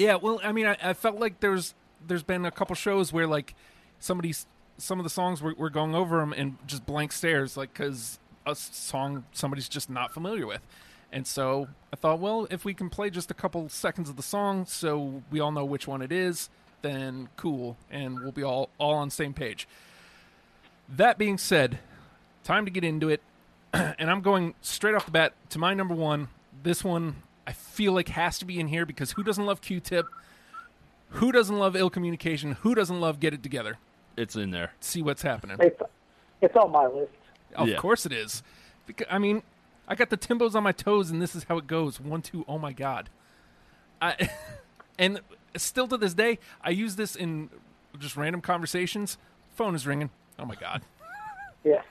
[0.00, 1.74] Yeah, well, I mean, I, I felt like there's
[2.06, 3.54] there's been a couple shows where like
[3.98, 4.46] somebody's
[4.78, 8.18] some of the songs we're, we're going over them and just blank stares, like because
[8.46, 10.62] a song somebody's just not familiar with,
[11.12, 14.22] and so I thought, well, if we can play just a couple seconds of the
[14.22, 16.48] song, so we all know which one it is,
[16.80, 19.68] then cool, and we'll be all all on the same page.
[20.88, 21.78] That being said,
[22.42, 23.20] time to get into it,
[23.74, 26.28] and I'm going straight off the bat to my number one.
[26.62, 30.06] This one I feel like has to be in here because who doesn't love Q-Tip?
[31.14, 32.52] Who doesn't love ill communication?
[32.60, 33.78] Who doesn't love get it together?
[34.16, 34.72] It's in there.
[34.80, 35.56] See what's happening.
[35.60, 35.80] It's,
[36.40, 37.12] it's on my list.
[37.56, 37.76] Of Yeah.
[37.76, 38.42] course it is.
[38.86, 39.42] Because, I mean,
[39.88, 42.00] I got the Timbos on my toes, and this is how it goes.
[42.00, 42.54] One, two, oh.
[42.54, 43.08] Oh my god.
[44.00, 44.30] I
[44.98, 45.20] and
[45.56, 47.50] still to this day, I use this in
[47.98, 49.18] just random conversations.
[49.56, 50.10] Phone is ringing.
[50.38, 50.82] Oh my god.
[51.64, 51.82] Yeah.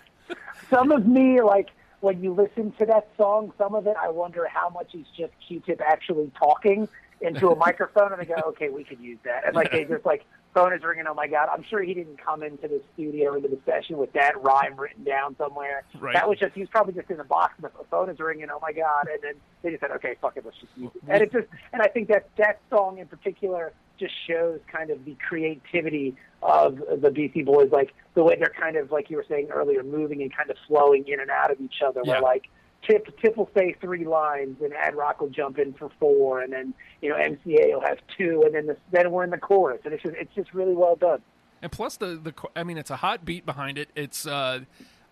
[0.69, 1.69] Some of me, like,
[2.01, 5.33] when you listen to that song, some of it, I wonder how much is just
[5.47, 6.87] Q-Tip actually talking
[7.21, 9.45] into a microphone, and they go, okay, we could use that.
[9.45, 11.49] And, like, they just, like, phone is ringing, oh, my God.
[11.51, 15.03] I'm sure he didn't come into the studio, into the session with that rhyme written
[15.03, 15.83] down somewhere.
[15.99, 16.13] Right.
[16.13, 18.47] That was just, he was probably just in the box, and the phone is ringing,
[18.49, 19.07] oh, my God.
[19.11, 21.01] And then they just said, okay, fuck it, let's just use it.
[21.07, 25.05] And it just, and I think that that song in particular just shows kind of
[25.05, 29.25] the creativity of the Beastie Boys, like the way they're kind of, like you were
[29.27, 32.01] saying earlier, moving and kind of flowing in and out of each other.
[32.03, 32.13] Yeah.
[32.13, 32.49] Where like
[32.87, 36.53] Tip Tip will say three lines, and Ad Rock will jump in for four, and
[36.53, 39.81] then you know MCA will have two, and then the, then we're in the chorus,
[39.83, 41.21] and it's just it's just really well done.
[41.61, 43.89] And plus the the I mean it's a hot beat behind it.
[43.95, 44.61] It's uh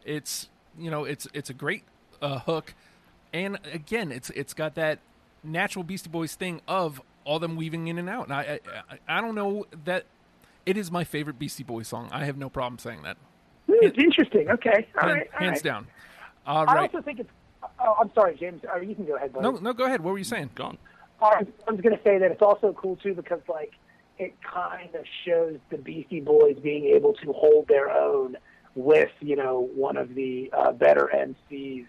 [0.05, 1.83] it's you know it's it's a great
[2.21, 2.73] uh, hook.
[3.33, 4.99] And again, it's it's got that
[5.43, 8.23] natural Beastie Boys thing of all them weaving in and out.
[8.25, 8.59] And I
[9.07, 10.05] I, I don't know that
[10.65, 12.09] it is my favorite Beastie Boys song.
[12.11, 13.17] I have no problem saying that.
[13.67, 14.49] Hmm, It's interesting.
[14.49, 15.63] Okay, all Hand- right, all hands right.
[15.63, 15.87] down.
[16.45, 17.29] All I also think it's.
[17.79, 18.61] Oh, I'm sorry, James.
[18.73, 19.43] Uh, you can go ahead, buddy.
[19.43, 20.01] No, no, go ahead.
[20.01, 20.51] What were you saying?
[20.55, 20.77] Gone.
[21.21, 23.73] I was, I was going to say that it's also cool too because like
[24.19, 28.37] it kind of shows the Beastie Boys being able to hold their own
[28.75, 31.85] with you know one of the uh, better MCs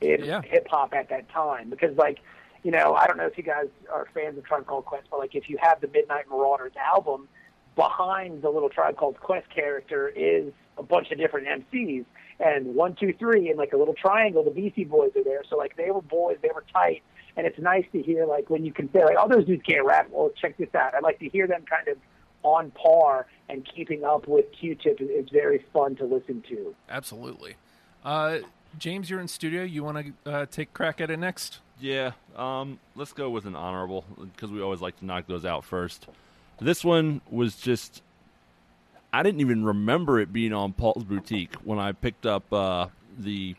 [0.00, 0.40] in Yeah.
[0.42, 2.20] hip hop at that time because like
[2.62, 5.18] you know I don't know if you guys are fans of Tribe Called Quest but
[5.18, 7.28] like if you have the Midnight Marauders album
[7.76, 12.04] behind the little Tribe Called Quest character is a bunch of different MCs
[12.38, 15.56] and one two three and like a little triangle the Beastie Boys are there so
[15.56, 17.02] like they were boys they were tight
[17.36, 19.84] And it's nice to hear like when you can say like, "Oh, those dudes can't
[19.84, 20.94] rap." Well, check this out.
[20.94, 21.96] I'd like to hear them kind of
[22.42, 24.96] on par and keeping up with Q-Tip.
[25.00, 26.74] It's very fun to listen to.
[26.88, 27.54] Absolutely.
[28.04, 28.38] Uh,
[28.78, 29.62] James, you're in studio.
[29.62, 31.58] You want to uh, take crack at it next?
[31.80, 35.64] Yeah, um, let's go with an honorable because we always like to knock those out
[35.64, 36.06] first.
[36.60, 38.02] This one was just.
[39.12, 43.56] I didn't even remember it being on Paul's Boutique when I picked up uh, the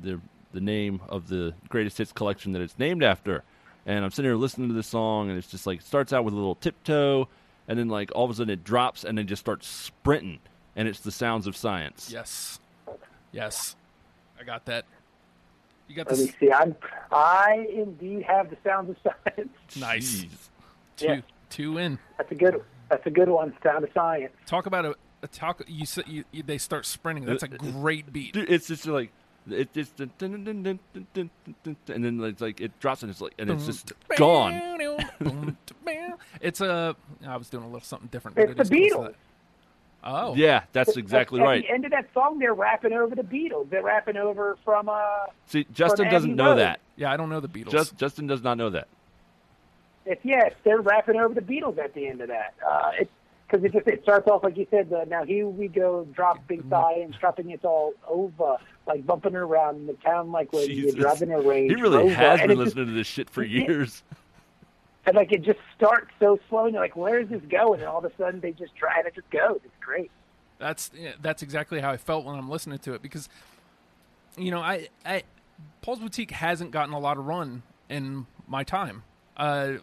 [0.00, 0.20] the
[0.52, 3.42] the name of the greatest hits collection that it's named after.
[3.86, 6.24] And I'm sitting here listening to this song, and it's just like it starts out
[6.24, 7.28] with a little tiptoe,
[7.66, 10.40] and then like all of a sudden it drops, and then just starts sprinting,
[10.74, 12.10] and it's the sounds of science.
[12.12, 12.60] Yes.
[13.32, 13.76] Yes.
[14.40, 14.84] I got that.
[15.88, 16.34] You got Let me this.
[16.40, 16.52] see.
[16.52, 16.74] I'm,
[17.12, 19.50] I indeed have the sounds of science.
[19.78, 20.26] Nice.
[20.96, 21.20] Two, Yeah.
[21.50, 21.98] two in.
[22.18, 22.62] That's a good.
[22.88, 23.54] That's a good one.
[23.62, 24.32] Sound of science.
[24.46, 25.62] Talk about a, a talk.
[25.68, 27.24] You, s- you, you they start sprinting.
[27.24, 28.32] That's a Uh, uh, great beat.
[28.32, 29.10] Dude, it's just like
[29.48, 32.78] it just dun- dun- dun- dun- dun- dun- dun- dun- and then it's like it
[32.80, 34.54] drops and it's like and it's just gone.
[36.40, 36.96] it's a.
[37.26, 38.38] I was doing a little something different.
[38.38, 39.06] It's the it is close to Beatles.
[39.06, 39.14] that.
[40.08, 41.62] Oh, Yeah, that's exactly at, right.
[41.64, 43.68] At the end of that song, they're rapping over the Beatles.
[43.70, 44.88] They're rapping over from.
[44.88, 45.02] uh
[45.46, 46.58] See, Justin Abbey doesn't know Road.
[46.58, 46.80] that.
[46.96, 47.10] yeah.
[47.12, 47.70] I don't know the Beatles.
[47.72, 48.86] Just Justin does not know that.
[50.04, 52.54] It's yes, they're rapping over the Beatles at the end of that.
[52.64, 53.10] Uh, it's
[53.48, 54.88] because it just it starts off like you said.
[54.90, 56.70] The, now here we go, dropping Mm-hmm.
[56.70, 60.94] science, dropping it all over, like bumping around the town, like when Jesus.
[60.94, 61.72] you're driving a range.
[61.74, 62.14] He really Rover.
[62.14, 63.66] has been it just- listening to this shit for Yeah.
[63.66, 64.02] years.
[65.06, 67.88] And like it just starts so slow, and you're like, "Where is this going?" And
[67.88, 69.60] all of a sudden, they just try and it just goes.
[69.64, 70.10] It's great.
[70.58, 70.90] That's
[71.20, 73.28] that's exactly how I felt when I'm listening to it because,
[74.36, 75.22] you know, I, I
[75.82, 79.04] Paul's Boutique hasn't gotten a lot of run in my time.
[79.36, 79.74] Uh,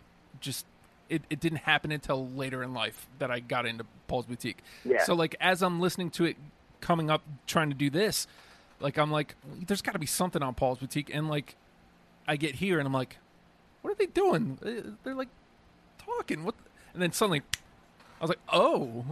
[0.42, 0.66] just
[1.10, 4.64] it, it didn't happen until later in life that I got into Paul's Boutique.
[4.84, 5.04] Yeah.
[5.04, 6.38] So like as I'm listening to it,
[6.82, 8.28] coming up trying to do this,
[8.80, 9.36] like I'm like,
[9.68, 11.56] there's got to be something on Paul's Boutique, and like
[12.28, 13.18] I get here and I'm like,
[13.84, 14.58] what are they doing?
[14.66, 15.30] Uh, They're like
[16.00, 16.44] talking.
[16.44, 16.56] What?
[16.94, 17.42] And then suddenly,
[18.20, 19.06] I was like, oh,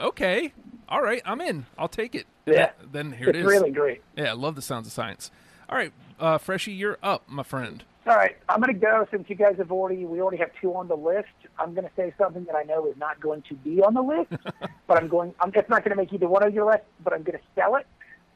[0.00, 0.52] okay,
[0.88, 1.66] all right, I'm in.
[1.78, 2.26] I'll take it.
[2.46, 2.70] Yeah.
[2.92, 3.46] then here it's it is.
[3.46, 4.02] really great.
[4.16, 5.30] Yeah, I love the sounds of science.
[5.68, 7.84] All right, uh, Freshie, you're up, my friend.
[8.06, 10.74] All right, I'm going to go since you guys have already we already have two
[10.74, 11.28] on the list.
[11.58, 14.02] I'm going to say something that I know is not going to be on the
[14.02, 14.30] list,
[14.86, 15.34] but I'm going.
[15.40, 17.44] I'm, it's not going to make either one of your list, but I'm going to
[17.54, 17.86] sell it.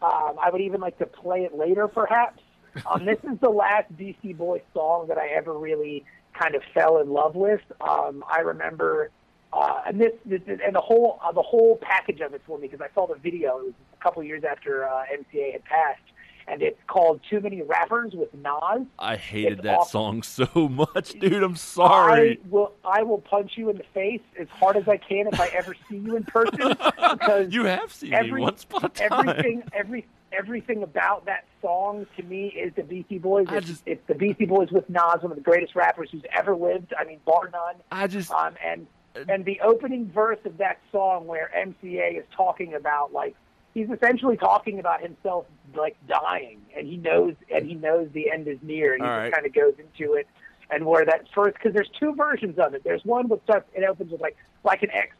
[0.01, 2.41] Um, I would even like to play it later, perhaps.
[2.91, 6.05] Um, this is the last Beastie Boys song that I ever really
[6.39, 7.61] kind of fell in love with.
[7.81, 9.11] Um, I remember,
[9.53, 12.69] uh, and this, this and the whole uh, the whole package of it for me
[12.69, 13.59] because I saw the video.
[13.59, 16.01] It was a couple years after uh, MCA had passed,
[16.47, 18.87] and it's called "Too Many Rappers" with Nas.
[18.99, 19.87] I hated It's that awful.
[19.91, 21.43] song so much, dude.
[21.43, 22.39] I'm sorry.
[22.45, 25.41] I will I will punch you in the face as hard as I can if
[25.41, 26.59] I ever see you in person
[27.13, 29.29] because you have seen me every- once upon a time.
[29.29, 33.47] everything every everything about that song to me is the Beastie Boys.
[33.51, 36.55] It's, just- it's the Beastie Boys with Nas, one of the greatest rappers who's ever
[36.55, 36.93] lived.
[36.99, 37.77] I mean, bar none.
[37.91, 38.87] I just Um, and
[39.29, 43.35] and the opening verse of that song where MCA is talking about like
[43.75, 48.49] he's essentially talking about himself like dying, and he knows and he knows the end
[48.49, 49.33] is near, and he just right.
[49.33, 50.27] kind of goes into it.
[50.71, 52.85] And where that first, because there's two versions of it.
[52.85, 55.17] There's one that starts, it opens with like like an X.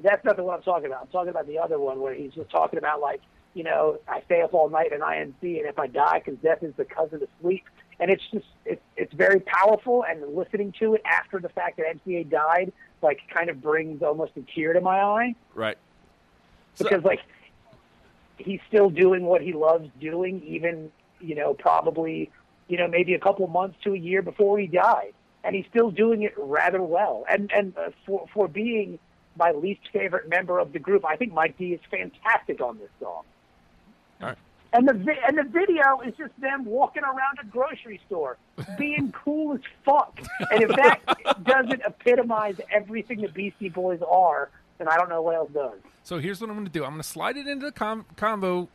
[0.00, 1.02] That's not the one I'm talking about.
[1.02, 3.20] I'm talking about the other one where he's just talking about like
[3.54, 6.62] you know I stay up all night in INC, and if I die, because death
[6.62, 7.64] is the cousin of the sleep.
[8.00, 11.86] And it's just it's it's very powerful, and listening to it after the fact that
[12.04, 15.78] MCA died, like kind of brings almost a tear to my eye right.
[16.74, 17.20] So- because like
[18.38, 20.90] he's still doing what he loves doing, even
[21.20, 22.32] you know probably
[22.66, 25.14] you know maybe a couple months to a year before he died,
[25.44, 27.24] and he's still doing it rather well.
[27.30, 28.98] And and uh, for for being
[29.36, 32.90] my least favorite member of the group, I think Mike D is fantastic on this
[33.00, 33.22] song.
[34.22, 34.38] All right.
[34.72, 38.36] And the vi- and the video is just them walking around a grocery store,
[38.76, 40.18] being cool as fuck.
[40.50, 45.36] And if that doesn't epitomize everything the Beastie Boys are, then I don't know what
[45.36, 45.78] else does.
[46.02, 46.82] So here's what I'm going to do.
[46.84, 48.68] I'm going to slide it into the com- combo,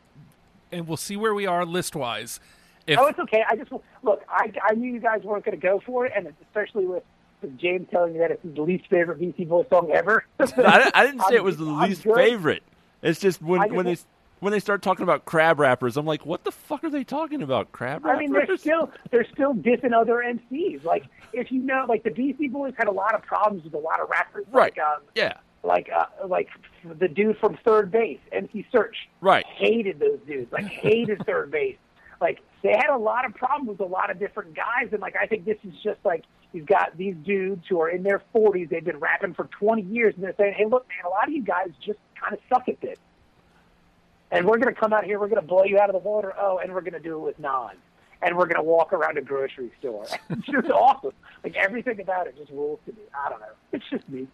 [0.72, 2.40] and we'll see where we are list wise.
[2.86, 3.44] If Oh, it's okay.
[3.46, 3.70] I just
[4.02, 4.22] look.
[4.26, 7.02] I I knew you guys weren't going to go for it, and especially with,
[7.42, 10.24] with James telling me that it's his least favorite Beastie Boy song ever.
[10.40, 12.62] I, I didn't say I'm- it was the least favorite.
[13.02, 14.06] It's just when I just when they want-
[14.40, 17.42] when they start talking about crab rappers, I'm like, what the fuck are they talking
[17.42, 17.72] about?
[17.72, 18.16] Crab rappers?
[18.16, 20.84] I mean, they're still they're still dissing other MCs.
[20.84, 23.78] Like if you know, like the Beastie Boys had a lot of problems with a
[23.78, 24.46] lot of rappers.
[24.50, 24.76] Right.
[24.76, 25.34] Like, um, yeah.
[25.62, 26.48] like uh, like
[26.98, 28.94] the dude from Third Base, MC Serch.
[29.20, 29.44] Right.
[29.46, 30.50] Hated those dudes.
[30.52, 31.76] Like hated Third Base.
[32.20, 35.16] Like they had a lot of problems with a lot of different guys, and like
[35.16, 38.68] I think this is just like you've got these dudes who are in their 40s.
[38.68, 41.34] They've been rapping for 20 years, and they're saying, "Hey, look, man, a lot of
[41.34, 42.98] you guys just kind of suck at this."
[44.30, 46.08] And we're going to come out here, we're going to blow you out of the
[46.08, 46.32] water.
[46.38, 47.76] Oh, and we're going to do it with Nas.
[48.22, 50.04] and we're gonna walk around a grocery store.
[50.30, 51.12] it's just awesome.
[51.42, 52.98] Like everything about it just rules to me.
[53.18, 53.46] I don't know.
[53.72, 54.28] It's just me.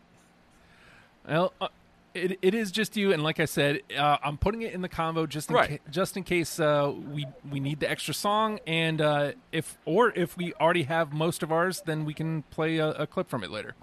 [1.29, 1.69] Well, uh,
[2.13, 4.89] it, it is just you, and like I said, uh, I'm putting it in the
[4.89, 5.69] combo just in Right.
[5.85, 10.11] ca- just in case uh, we we need the extra song, and uh, if or
[10.17, 13.45] if we already have most of ours, then we can play a, a clip from
[13.45, 13.75] it later.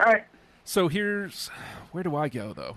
[0.00, 0.24] All right.
[0.64, 1.48] So here's
[1.92, 2.76] where do I go though?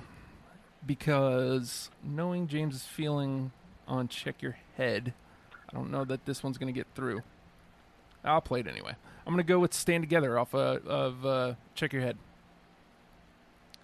[0.85, 3.51] Because knowing James's feeling
[3.87, 5.13] on check your head,
[5.69, 7.21] I don't know that this one's going to get through.
[8.23, 8.95] I'll play it anyway.
[9.25, 12.17] I'm going to go with "Stand Together" off uh, of uh, "Check Your Head."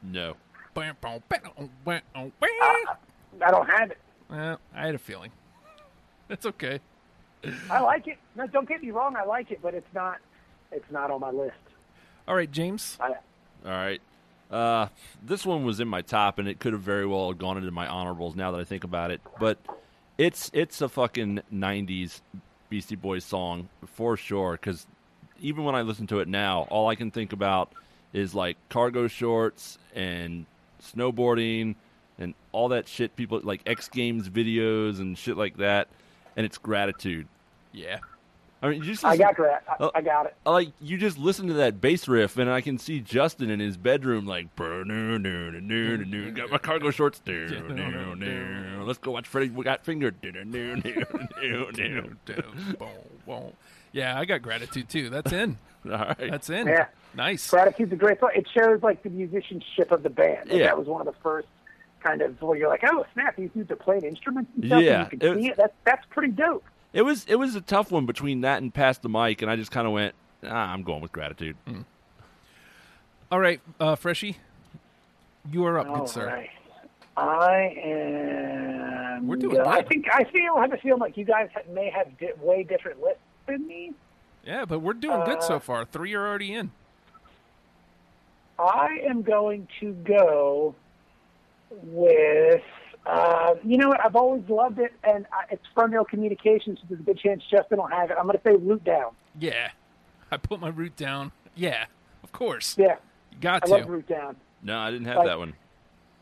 [0.01, 0.35] No.
[3.43, 3.97] I don't have it.
[4.29, 5.31] I had a feeling.
[6.27, 6.79] That's okay.
[7.69, 8.17] I like it.
[8.35, 9.15] No, don't get me wrong.
[9.15, 10.17] I like it, but it's not.
[10.71, 11.55] It's not on my list.
[12.27, 12.97] All right, James.
[12.99, 14.01] I, All right.
[14.49, 14.87] Uh,
[15.21, 17.87] this one was in my top, and it could have very well gone into my
[17.87, 18.35] honorables.
[18.35, 19.57] Now that I think about it, but
[20.17, 22.21] it's it's a fucking '90s
[22.69, 24.53] Beastie Boys song for sure.
[24.53, 24.87] Because
[25.39, 27.71] even when I listen to it now, all I can think about
[28.13, 30.45] is like cargo shorts and
[30.81, 31.75] snowboarding
[32.17, 33.15] and all that shit.
[33.15, 35.89] People like X Games videos and shit like that,
[36.35, 37.27] and it's gratitude.
[37.73, 37.99] Yeah.
[38.61, 39.91] I mean, you just I got gra- I, Oh.
[39.93, 40.35] I got it.
[40.45, 43.77] like you just listen to that bass riff and I can see Justin in his
[43.77, 47.21] bedroom like "Brr, no, no, no, no, no, no, got my cargo shorts
[48.83, 49.85] let's go watch Freddy We Got
[53.27, 53.53] no.
[53.91, 55.09] Yeah, I got gratitude too.
[55.09, 55.57] That's in.
[55.85, 56.67] all right That's in.
[56.67, 56.87] Yeah.
[57.15, 57.49] Nice.
[57.49, 58.31] Gratitude's a great song.
[58.35, 60.49] It shows like the musicianship of the band.
[60.49, 60.65] Like, Yeah.
[60.67, 61.47] That was one of the first
[62.03, 64.81] kind of where you're like, oh snap, these dudes are playing instruments and stuff.
[64.83, 65.57] Yeah, and you can it- see it.
[65.57, 66.63] That's that's pretty dope.
[66.93, 69.55] It was it was a tough one between that and Pass the Mic and I
[69.55, 70.13] just kind of went
[70.45, 71.55] ah, I'm going with Gratitude
[73.31, 74.37] All right, uh, Freshie,
[75.51, 76.27] you are up, All good sir.
[76.27, 76.49] right.
[77.17, 79.27] I am.
[79.27, 81.89] We're doing go- I think I feel have a feeling like you guys ha- may
[81.89, 83.93] have di- way different lists than me.
[84.45, 85.83] Yeah, but we're doing good Uh, so far.
[85.83, 86.71] Three are already in.
[88.59, 90.75] I am going to go
[91.71, 92.61] with.
[93.07, 94.03] Uh, you know what?
[94.03, 96.79] I've always loved it, and I, it's Frontier Communications.
[96.81, 98.17] So there's a good chance Justin will have it.
[98.19, 99.11] I'm going to say Root Down.
[99.39, 99.69] Yeah,
[100.31, 101.31] I put my root down.
[101.55, 101.85] Yeah,
[102.23, 102.75] of course.
[102.77, 102.97] Yeah,
[103.31, 103.71] You got I to.
[103.77, 104.35] love Root Down.
[104.61, 105.53] no I didn't have Like- that one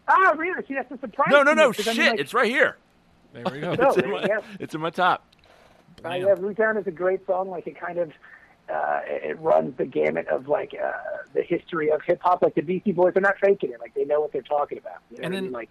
[0.07, 0.63] Ah, really?
[0.67, 1.29] See, that's a surprise.
[1.31, 1.69] no no no.
[1.69, 2.77] me, I shit mean, like, it's right here
[3.33, 3.71] There we go.
[3.79, 4.27] It's in my,
[4.59, 5.25] it's in my top
[6.03, 7.49] Uh, yeah, Root Down is a great song.
[7.49, 8.11] Like it kind of
[8.69, 10.91] uh, it runs the gamut of like uh,
[11.33, 12.43] the history of hip hop.
[12.43, 13.79] Like the Beastie Boys they're not faking it.
[13.79, 14.97] Like they know what they're talking about.
[15.09, 15.51] You know And what I then- mean?
[15.53, 15.69] like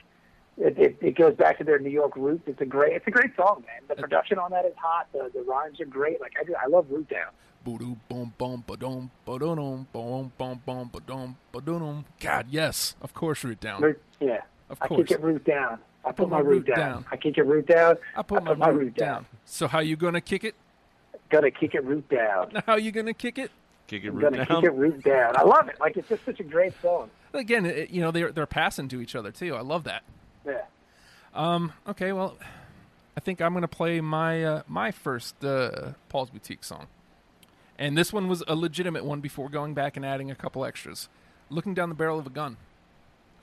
[0.59, 2.45] it, it, it goes back to their New York roots.
[2.47, 3.83] It's a great it's a great song, man.
[3.88, 5.09] The production on that is hot.
[5.12, 6.21] The the rhymes are great.
[6.21, 7.31] Like I do, I love Root Down.
[7.64, 12.05] Boo-doo, boom, boom, ba-dum, ba-dum, boom, boom, boom, ba-dum, ba-dum.
[12.21, 13.81] God, yes, of course, root down.
[13.81, 15.09] Root, yeah, Of I course.
[15.09, 15.79] kick it root down.
[16.05, 17.07] I put, my root down.
[17.11, 17.97] I kick it root down.
[18.14, 19.25] I put, my, root down.
[19.47, 20.55] So how you gonna kick it?
[21.31, 22.53] Gotta kick it root down.
[22.67, 23.51] How you gonna kick it?
[23.87, 25.35] kick it I'm root gonna down kick it root down.
[25.37, 25.81] I love it.
[25.81, 27.09] Like it's just such a great song.
[27.33, 29.55] Again, it, you know they're they're passing to each other too.
[29.57, 30.03] I love that.
[30.47, 30.63] Yeah.
[31.35, 31.73] Um.
[31.89, 32.13] Okay.
[32.13, 32.37] Well,
[33.17, 36.87] I think I'm gonna play my uh, my first uh, Paul's Boutique song,
[37.79, 41.09] and this one was a legitimate one before going back and adding a couple extras.
[41.51, 42.57] Looking down the barrel of a gun.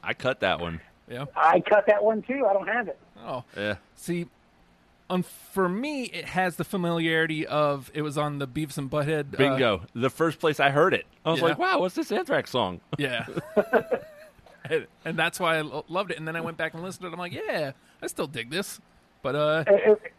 [0.03, 1.25] I cut that one Yeah.
[1.35, 2.45] I cut that one too.
[2.49, 2.97] I don't have it.
[3.23, 3.43] Oh.
[3.55, 4.25] yeah See,
[5.11, 9.35] um, for me, it has the familiarity of it was on the Beavis and Butthead.
[9.35, 11.45] uh, bingo the first place I heard it I was Yeah.
[11.49, 13.27] like wow what's this Anthrax song yeah.
[14.71, 16.17] and, and that's why I lo- loved it.
[16.17, 17.13] And then I went back and listened to it.
[17.13, 18.79] I'm like, yeah, I still dig this.
[19.21, 20.13] But uh, It- it-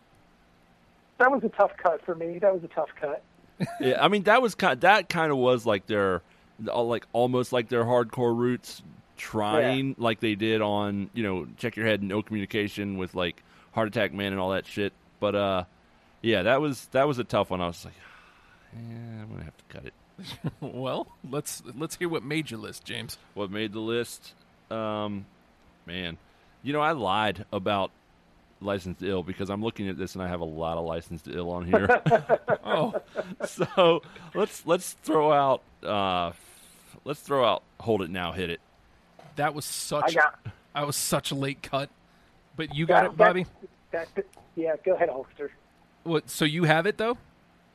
[1.19, 2.39] that was a tough cut for me.
[2.39, 3.23] That was a tough cut.
[3.81, 6.23] yeah, I mean that was kind that kind of was like their
[6.59, 8.83] like almost like their hardcore roots
[9.17, 13.87] trying like they did on you know check your head no communication with like heart
[13.89, 14.93] attack man and all that shit.
[15.21, 15.65] But uh,
[16.23, 17.61] yeah, that was that was a tough one.
[17.61, 17.95] I was like,
[18.75, 19.95] yeah, I'm gonna have to cut it.
[20.61, 23.17] well, let's let's hear what made your list, James.
[23.35, 24.33] What made the list?
[24.73, 25.27] Um,
[25.87, 26.17] man,
[26.63, 27.91] you know I lied about
[28.61, 31.51] licensed ill because I'm looking at this and I have a lot of licensed ill
[31.51, 31.89] on here.
[32.65, 32.95] Oh,
[33.45, 34.03] so
[34.35, 36.31] let's let's throw out uh
[37.05, 38.61] let's throw out hold it now hit it
[39.37, 39.69] that was I
[40.07, 40.15] such.
[40.15, 40.39] got
[40.75, 41.91] I was such a late cut.
[42.57, 43.47] But you got that- it, Bobby.
[43.91, 45.51] That, that, yeah, go ahead, Hulkster.
[46.05, 46.31] What?
[46.31, 47.19] So you have it though?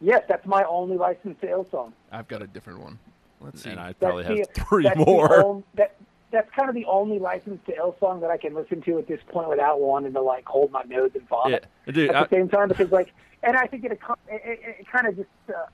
[0.01, 1.93] Yes, that's my only licensed ill song.
[2.11, 2.97] I've got a different one.
[3.41, 3.69] Let's see.
[3.71, 5.95] and I That's probably the- have three that's the more on- that,
[6.37, 9.07] that's kind of the only license to ill song that I can listen to at
[9.07, 12.23] this point without wanting to like hold my nose and vomit Yeah, dude, at I-
[12.25, 13.11] the same time because like,
[13.43, 15.65] and I think it it, it, it kind of just uh,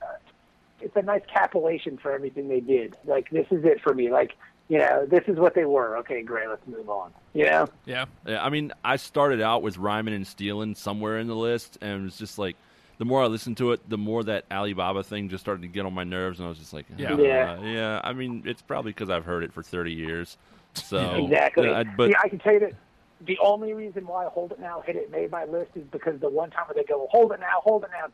[0.80, 2.96] it's a nice capulation for everything they did.
[3.04, 4.10] Like this is it for me.
[4.10, 4.36] Like
[4.68, 5.98] you know, this is what they were.
[5.98, 6.48] Okay, great.
[6.48, 7.12] Let's move on.
[7.34, 7.68] You know.
[7.84, 8.06] Yeah.
[8.26, 12.00] yeah, I mean I started out with rhyming and stealing somewhere in the list and
[12.00, 12.56] it was just like
[13.04, 15.84] the more I listened to it, the more that Alibaba thing just started to get
[15.84, 17.12] on my nerves, and I was just like, Yeah.
[17.12, 17.62] uh, Yeah.
[17.62, 18.00] yeah.
[18.02, 20.38] I mean, it's probably because I've heard it for thirty years.
[20.72, 21.68] So Exactly.
[21.68, 22.72] yeah, I- but See, I can tell you that
[23.20, 26.28] the only reason why Hold It Now hit it made my list is because the
[26.30, 28.08] one time where they go, Hold It Now, Hold It Now,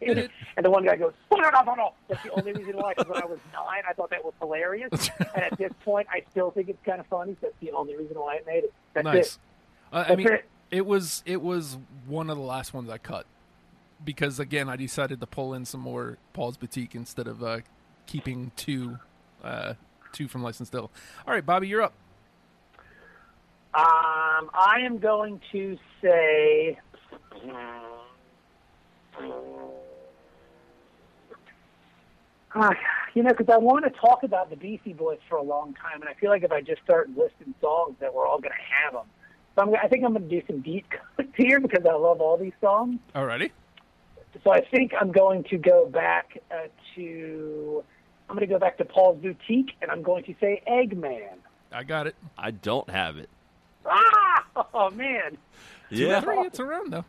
[0.00, 0.30] Hit it.
[0.56, 1.92] and the one guy goes, no, no, no, no.
[2.08, 2.94] That's the only reason why.
[2.96, 5.10] Because when I was nine, I thought that was hilarious.
[5.34, 7.36] and at this point, I still think it's kind of funny.
[7.40, 8.72] That's the only reason why it made it.
[8.94, 9.34] That's nice.
[9.34, 9.38] it.
[9.92, 10.44] Uh, I That's mean, it.
[10.70, 11.76] it was it was
[12.06, 13.26] one of the last ones I cut
[14.04, 17.60] because again I decided to pull in some more Paul's Boutique instead of uh,
[18.06, 18.98] keeping two
[19.42, 19.74] uh,
[20.12, 20.90] two from Licensed Ill.
[21.26, 21.94] All right, Bobby, you're up.
[23.72, 26.78] Um, I am going to say.
[32.52, 32.72] Ah,
[33.14, 36.00] you know, because I want to talk about the Beastie Boys for a long time,
[36.00, 38.84] and I feel like if I just start listing songs, that we're all going to
[38.84, 39.06] have them.
[39.54, 40.86] So I'm, I think I'm going to do some deep
[41.16, 42.98] cuts here because I love all these songs.
[43.14, 43.52] Alrighty.
[44.44, 47.84] So I think I'm going to go back uh, to.
[48.28, 51.30] I'm going to go back to Paul's Boutique, and I'm going to say Eggman.
[51.72, 52.14] I got it.
[52.38, 53.28] I don't have it.
[53.84, 55.36] Ah, oh man,
[55.90, 56.20] Yeah.
[56.20, 56.46] Two or three.
[56.46, 57.04] It's around though.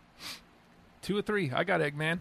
[1.01, 1.51] Two or three.
[1.51, 2.19] I got Eggman.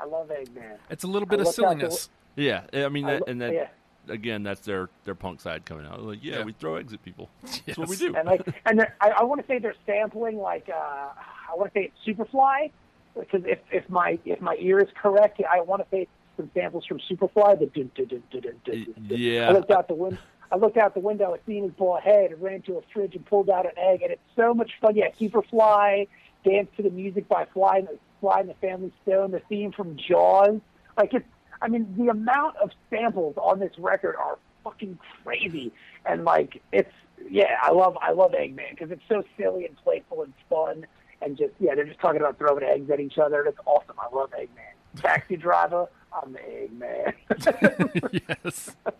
[0.00, 0.78] I love Eggman.
[0.90, 2.10] It's a little bit I of looked out the silliness.
[2.36, 2.62] yeah.
[2.72, 3.68] I mean, I that, lo- and that yeah.
[4.08, 6.02] again, that's their their punk side coming out.
[6.02, 6.44] Like, yeah, Yeah.
[6.44, 7.28] we throw eggs at people.
[7.66, 8.14] That's what we do.
[8.16, 11.78] and like, and I, I want to say they're sampling like uh, I want to
[11.80, 12.70] say it's Superfly,
[13.18, 16.86] because if if my if my ear is correct, I want to say some samples
[16.86, 17.58] from Superfly.
[17.58, 19.18] The dun, dun, dun, dun, dun, dun, dun, dun.
[19.18, 19.48] Yeah.
[19.48, 20.18] I looked out the window.
[20.50, 21.34] I looked out the window.
[21.34, 22.32] I seen his bald head.
[22.32, 24.96] and ran to a fridge and pulled out an egg, and it's so much fun.
[24.96, 26.08] Yeah, Superfly,
[26.44, 27.86] dance to the music by Sly
[28.20, 30.60] Sly and the Family Stone, the theme from Jaws.
[30.96, 31.26] Like it's,
[31.60, 35.72] I mean, the amount of samples on this record are fucking crazy,
[36.04, 36.92] and like it's,
[37.30, 40.86] yeah, I love, I love Eggman because it's so silly and playful and fun,
[41.22, 43.42] and just yeah, they're just talking about throwing eggs at each other.
[43.44, 43.96] That's awesome.
[43.98, 45.00] I love Eggman.
[45.00, 48.22] Taxi driver, I'm the Eggman.
[48.44, 48.76] yes.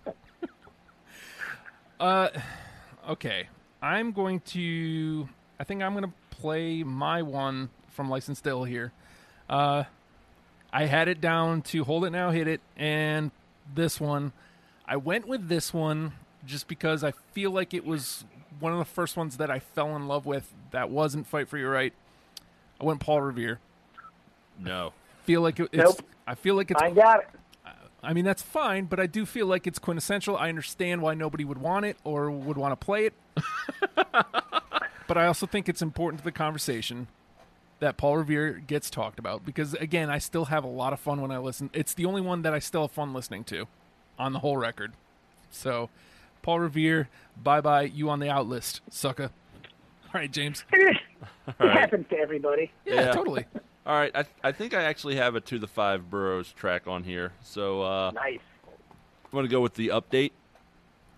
[2.00, 2.28] uh,
[3.08, 3.48] okay.
[3.80, 5.28] I'm going to.
[5.60, 8.92] I think I'm going to play my one from Licensed Ill here.
[9.48, 9.84] Uh,
[10.72, 13.30] I had it down to Hold It Now, Hit It, and
[13.74, 14.32] this one.
[14.86, 16.12] I went with this one
[16.46, 18.24] just because I feel like it was
[18.58, 21.58] one of the first ones that I fell in love with that wasn't Fight for
[21.58, 21.92] Your Right.
[22.80, 23.58] I went Paul Revere.
[24.58, 24.92] No.
[25.24, 25.82] Feel like it, it's.
[25.82, 26.02] Nope.
[26.26, 27.28] I feel like it's I got it.
[28.02, 30.36] I mean, that's fine, but I do feel like it's quintessential.
[30.36, 33.14] I understand why nobody would want it or would want to play it.
[35.06, 37.08] but I also think it's important to the conversation
[37.80, 41.20] that Paul Revere gets talked about because, again, I still have a lot of fun
[41.20, 41.70] when I listen.
[41.72, 43.66] It's the only one that I still have fun listening to
[44.18, 44.92] on the whole record.
[45.50, 45.90] So,
[46.42, 49.30] Paul Revere, bye bye, you on the out list, sucker.
[50.04, 50.64] All right, James.
[51.46, 52.70] it happens to everybody.
[52.84, 53.12] Yeah, Yeah.
[53.12, 53.44] totally.
[53.86, 54.14] All right.
[54.14, 57.32] I I think I actually have a to the five boroughs track on here.
[57.42, 58.40] So uh, Nice.
[58.66, 60.32] I'm gonna go with the update.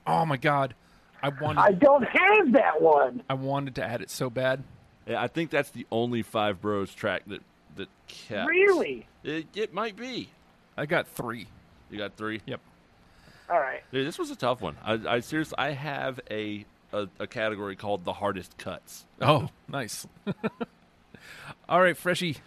[0.07, 0.75] Oh my God,
[1.23, 3.23] I wanted, I don't have that one.
[3.29, 4.63] I wanted to add it so bad.
[5.07, 7.43] Yeah, I think that's the only five boroughs track that
[7.77, 8.49] that kept.
[8.49, 9.07] Really?
[9.23, 10.31] It, it might be.
[10.77, 11.47] I got three.
[11.91, 12.41] You got three.
[12.47, 12.61] Yep.
[13.51, 13.83] All right.
[13.93, 14.77] Dude, this was a tough one.
[14.85, 19.07] I, I seriously, I have a, a a category called the hardest cuts.
[19.21, 20.07] Oh, nice.
[21.69, 22.39] All right, Freshie.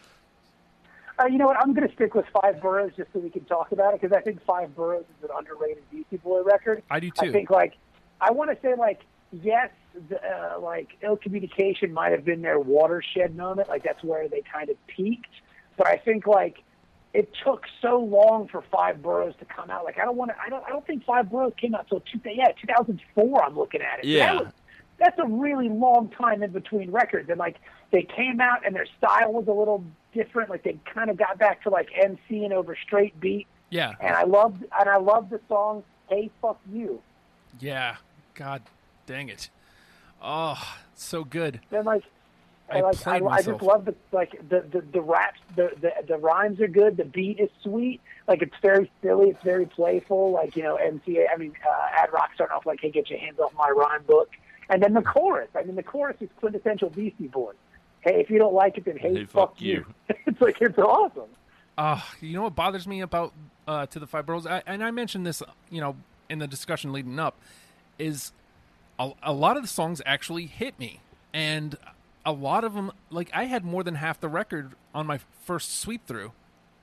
[1.20, 1.58] Uh, you know what?
[1.58, 4.16] I'm going to stick with Five Boroughs just so we can talk about it because
[4.16, 6.82] I think Five Boroughs is an underrated Beastie Boy record.
[6.90, 7.28] I do too.
[7.28, 7.76] I think like
[8.20, 9.02] I want to say like
[9.42, 9.70] yes,
[10.10, 13.70] the, uh, like ill communication might have been their watershed moment.
[13.70, 15.28] Like that's where they kind of peaked.
[15.78, 16.64] But I think like
[17.14, 19.84] it took so long for Five Boroughs to come out.
[19.84, 20.38] Like I don't want to.
[20.44, 20.64] I don't.
[20.66, 23.44] I don't think Five Boroughs came out till two, yeah 2004.
[23.44, 24.06] I'm looking at it.
[24.06, 24.34] Yeah.
[24.34, 24.54] That was,
[25.00, 27.58] that's a really long time in between records, and like
[27.92, 29.84] they came out and their style was a little
[30.14, 30.50] different.
[30.50, 34.16] Like they kind of got back to like MC and over straight beat, yeah, and
[34.16, 37.02] I loved and I loved the song "Hey Fuck You."
[37.60, 37.98] yeah.
[38.36, 38.64] God
[39.06, 39.50] dang it.
[40.22, 41.60] Oh, so good.
[41.70, 42.04] Then like,
[42.70, 46.18] I like I, I just love the like the the, the raps, the, the the
[46.18, 46.98] rhymes are good.
[46.98, 48.02] The beat is sweet.
[48.28, 49.30] Like it's very silly.
[49.30, 50.32] It's very playful.
[50.32, 51.26] Like you know, MCA.
[51.34, 54.04] I mean, uh, Ad Rock starting off like, "Hey, get your hands off my rhyme
[54.04, 54.30] book,"
[54.70, 55.50] and then the chorus.
[55.56, 57.56] I mean, the chorus is quintessential Beastie Boys.
[58.02, 59.86] Hey, if you don't like it, then hey, Hey, fuck you.
[60.10, 61.30] it's like it's awesome.
[61.78, 63.34] Uh, you know what bothers me about
[63.68, 65.96] uh, to the five boroughs, I, and I mentioned this, you know,
[66.30, 67.36] in the discussion leading up,
[67.98, 68.32] is
[69.00, 71.00] a, a lot of the songs actually hit me,
[71.34, 71.76] and
[72.26, 75.80] a lot of them, like I had more than half the record on my first
[75.80, 76.32] sweep through,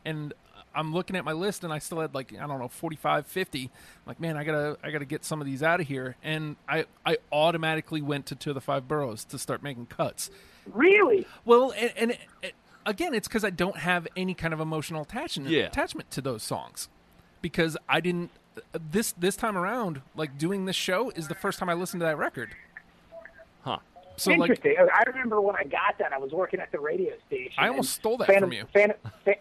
[0.05, 0.33] and
[0.75, 3.63] I'm looking at my list and I still had like I don't know 45, 50.
[3.65, 3.71] I'm
[4.07, 6.85] like man, I gotta I gotta get some of these out of here, and I
[7.05, 10.31] I automatically went to to the five boroughs to start making cuts.
[10.73, 11.27] Really?
[11.45, 12.55] Well, and, and it,
[12.87, 15.65] again, it's because I don't have any kind of emotional attachment Yeah.
[15.65, 16.89] attachment to those songs
[17.43, 18.31] because I didn't.
[18.91, 22.05] This this time around, like doing this show is the first time I listened to
[22.07, 22.51] that record.
[23.63, 23.79] Huh.
[24.21, 24.77] So like, Interesting.
[24.79, 27.55] I remember when I got that, I was working at the radio station.
[27.57, 28.67] I almost stole that fan from of, you.
[28.71, 28.93] Fan,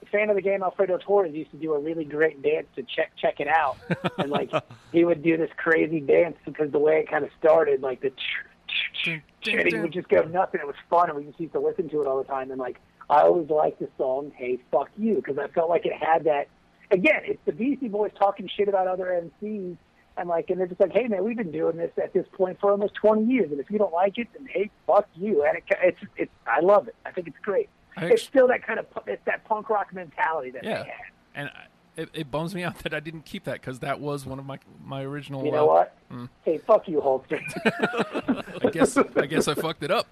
[0.10, 3.12] fan, of the game, Alfredo Torres used to do a really great dance to check
[3.18, 3.76] check it out,
[4.18, 4.50] and like
[4.94, 8.14] he would do this crazy dance because the way it kind of started, like the.
[9.06, 11.60] And he would just go nuts, and it was fun, and we just used to
[11.60, 12.50] listen to it all the time.
[12.50, 15.94] And like, I always liked the song "Hey Fuck You" because I felt like it
[15.94, 16.48] had that.
[16.90, 19.76] Again, it's the Beastie Boys talking shit about other MCs,
[20.20, 22.60] and like, and they're just like, "Hey man, we've been doing this at this point
[22.60, 25.58] for almost 20 years, and if you don't like it, then hey, fuck you." And
[25.58, 26.96] it, it's it's I love it.
[27.06, 27.70] I think it's great.
[27.98, 30.84] It's still that kind of it's that punk rock mentality that Yeah.
[30.84, 30.96] they had.
[31.36, 31.66] and I,
[31.98, 34.46] it, it bums me out that I didn't keep that because that was one of
[34.46, 35.44] my my original.
[35.44, 35.98] You know uh, what?
[36.10, 36.26] Hmm.
[36.44, 37.42] Hey, fuck you, Holster.
[37.66, 40.08] I guess I guess I fucked it up.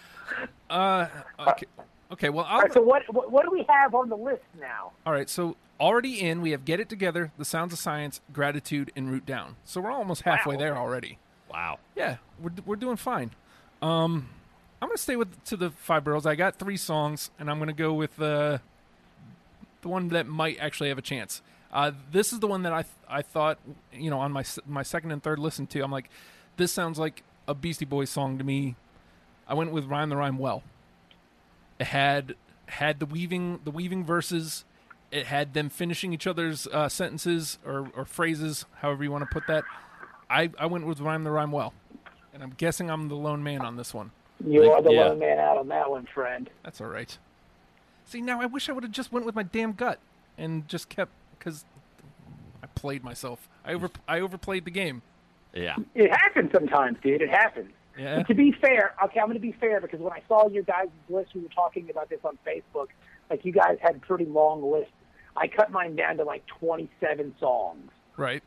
[0.70, 1.06] uh,
[1.38, 1.66] okay.
[2.12, 4.42] Okay, well, I'll, all right, so what, what what do we have on the list
[4.60, 4.92] now?
[5.06, 5.30] all right.
[5.30, 9.24] So already in, we have "Get It Together," "The Sounds of Science," "Gratitude," and "Root
[9.24, 10.60] Down." So we're almost halfway Wow.
[10.60, 11.18] there already.
[11.50, 11.78] Wow.
[11.96, 13.30] Yeah, we're we're doing fine.
[13.80, 14.28] Um,
[14.82, 16.26] I'm gonna stay with to the five boroughs.
[16.26, 18.58] I got three songs, and I'm gonna go with uh,
[19.80, 21.40] the one that might actually have a chance.
[21.72, 23.58] Uh, this is the one that I th- I thought
[23.92, 25.80] you know on my my second and third listen to.
[25.80, 26.10] I'm like,
[26.58, 28.76] this sounds like a Beastie Boys song to me.
[29.48, 30.62] I went with "Rhyme the Rhyme Well."
[31.82, 34.64] It had had the weaving the weaving verses.
[35.10, 39.30] It had them finishing each other's uh, sentences or, or phrases, however you want to
[39.32, 39.64] put that.
[40.30, 41.74] I, I went with rhyme the rhyme well,
[42.32, 44.12] and I'm guessing I'm the lone man on this one.
[44.46, 45.06] You Like, are the yeah.
[45.06, 46.48] lone man out on that one, friend.
[46.62, 47.18] That's all right.
[48.06, 49.98] See, now I wish I would have just went with my damn gut
[50.38, 51.64] and just kept because
[52.62, 53.48] I played myself.
[53.64, 55.02] I over I overplayed the game.
[55.52, 55.74] Yeah.
[55.96, 57.22] It happens sometimes, dude.
[57.22, 57.72] It happens.
[57.98, 58.18] Yeah.
[58.18, 60.62] But to be fair, okay, I'm going to be fair because when I saw your
[60.62, 62.88] guys' list, we were talking about this on Facebook.
[63.30, 64.92] Like you guys had pretty long lists.
[65.36, 67.90] I cut mine down to like 27 songs.
[68.16, 68.42] Right.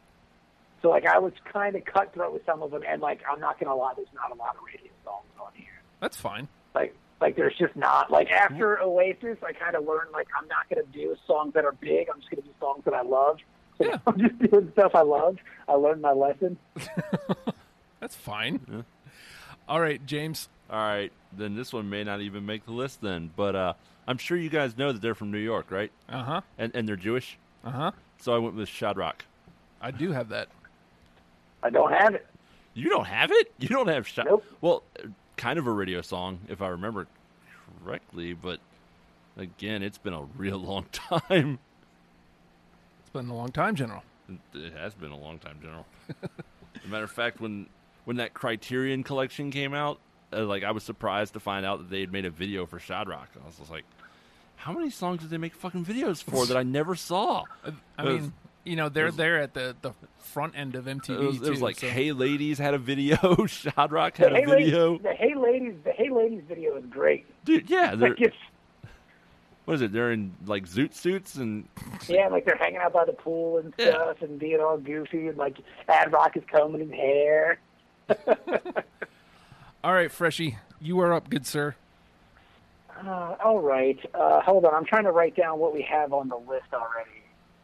[0.82, 3.60] So like I was kind of cutthroat with some of them, and like I'm not
[3.60, 5.82] going to lie, there's not a lot of radio songs on here.
[6.00, 6.48] That's fine.
[6.76, 8.12] Like like there's just not.
[8.12, 11.66] Like after Oasis, I kind of learned like I'm not going to do songs that
[11.66, 12.08] are big.
[12.14, 13.40] I'm just going to do songs that I love.
[13.80, 13.98] So Yeah.
[14.08, 15.38] I'm just doing stuff I love.
[15.68, 16.58] I learned my lesson.
[18.00, 18.86] That's fine.
[19.68, 20.48] All right, James.
[20.70, 21.12] All right.
[21.34, 23.32] Then this one may not even make the list then.
[23.36, 23.74] But uh,
[24.08, 25.92] I'm sure you guys know that they're from New York, right?
[26.10, 26.42] Uh huh.
[26.58, 27.38] And and they're Jewish.
[27.64, 27.92] Uh huh.
[28.20, 29.26] So I went with Shadrach.
[29.82, 30.48] I do have that.
[31.62, 32.26] I don't have it.
[32.74, 33.52] You don't have it?
[33.58, 34.32] You don't have Shadrach?
[34.32, 34.46] Nope.
[34.62, 35.08] Well, uh,
[35.38, 37.08] kind of a radio song, if I remember
[37.84, 38.34] correctly.
[38.34, 38.60] But
[39.38, 41.60] again, it's been a real long time.
[43.02, 44.04] It's been a long time, General.
[44.54, 45.86] It has been a long time, General.
[46.76, 47.68] As a matter of fact, when
[48.06, 50.00] when that Criterion collection came out,
[50.34, 52.80] uh, like I was surprised to find out that they had made a video for
[52.80, 53.30] Shadrach.
[53.42, 53.84] I was just like,
[54.56, 57.44] how many songs did they make fucking videos for that I never saw?
[57.66, 58.34] I, I was- mean,
[58.64, 61.50] you know, they're was- there at the, the front end of MTV It was, it
[61.52, 64.92] was like, so- Hey Ladies had a video, Shadrach had the a hey video.
[64.94, 67.26] Ladies, the Hey Ladies, the Hey Ladies video is great.
[67.46, 68.36] Dude, yeah, they're, Like it's
[69.66, 69.92] what is it?
[69.92, 71.68] They're in like zoot suits and
[72.08, 73.90] yeah, like they're hanging out by the pool and Yeah.
[73.92, 77.58] stuff and being all goofy and like Ad Rock is combing his hair.
[79.84, 81.76] All right, Freshie, you are up, good sir.
[83.06, 84.74] Uh, all right, uh, hold on.
[84.74, 87.22] I'm trying to write down what we have on the list already.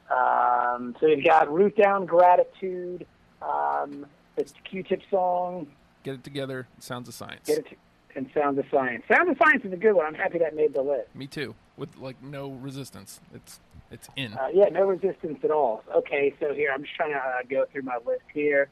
[0.09, 3.05] Um, so we've got Root Down, Gratitude,
[3.41, 5.67] um, the Q-Tip song,
[6.03, 6.67] Get it together.
[6.79, 7.47] Sounds of science.
[7.47, 7.77] Get It,
[8.15, 9.03] and Sounds of Science.
[9.07, 10.05] Sounds of Science is a good one.
[10.05, 11.15] I'm happy that made the list.
[11.15, 11.55] Me too.
[11.77, 13.21] With like no resistance.
[13.33, 13.59] It's
[13.91, 14.33] it's in.
[14.33, 15.83] Uh, yeah, no resistance at all.
[15.95, 18.69] Okay, so here I'm just trying to uh, go through my list here.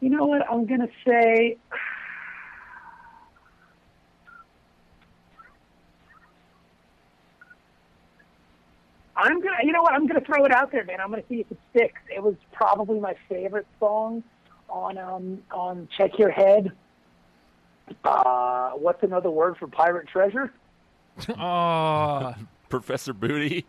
[0.00, 0.48] You know what?
[0.50, 1.58] I'm gonna say.
[9.16, 9.92] I'm gonna, you know what?
[9.92, 11.00] I'm gonna throw it out there, man.
[11.00, 12.00] I'm gonna see if it sticks.
[12.14, 14.22] It was probably my favorite song
[14.68, 16.72] on um on Check Your Head.
[18.04, 20.52] Uh, what's another word for pirate treasure?
[21.36, 22.34] Ah,
[22.68, 23.66] Professor Booty.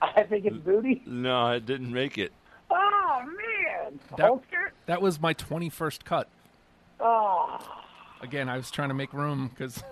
[0.00, 1.02] I think it's booty.
[1.06, 2.32] No, it didn't make it.
[2.70, 4.67] Oh man, That- holster.
[4.88, 6.28] That was my 21st cut.
[6.98, 7.58] Oh.
[8.20, 9.82] Again, I was trying to make room because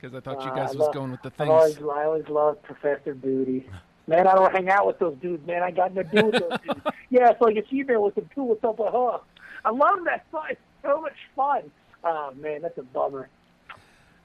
[0.00, 1.88] because I thought you Uh, guys I was love- going with the always, things.
[1.92, 3.68] I always loved Professor Booty.
[4.06, 5.62] Man, I don't hang out with those dudes, man.
[5.62, 6.80] I got nothing to do with those dudes.
[7.10, 9.18] Yeah, it's like a female with some cool what's up with her.
[9.64, 10.44] I love that song.
[10.50, 11.70] It's so much fun.
[12.04, 13.28] Oh, man, that's a bummer.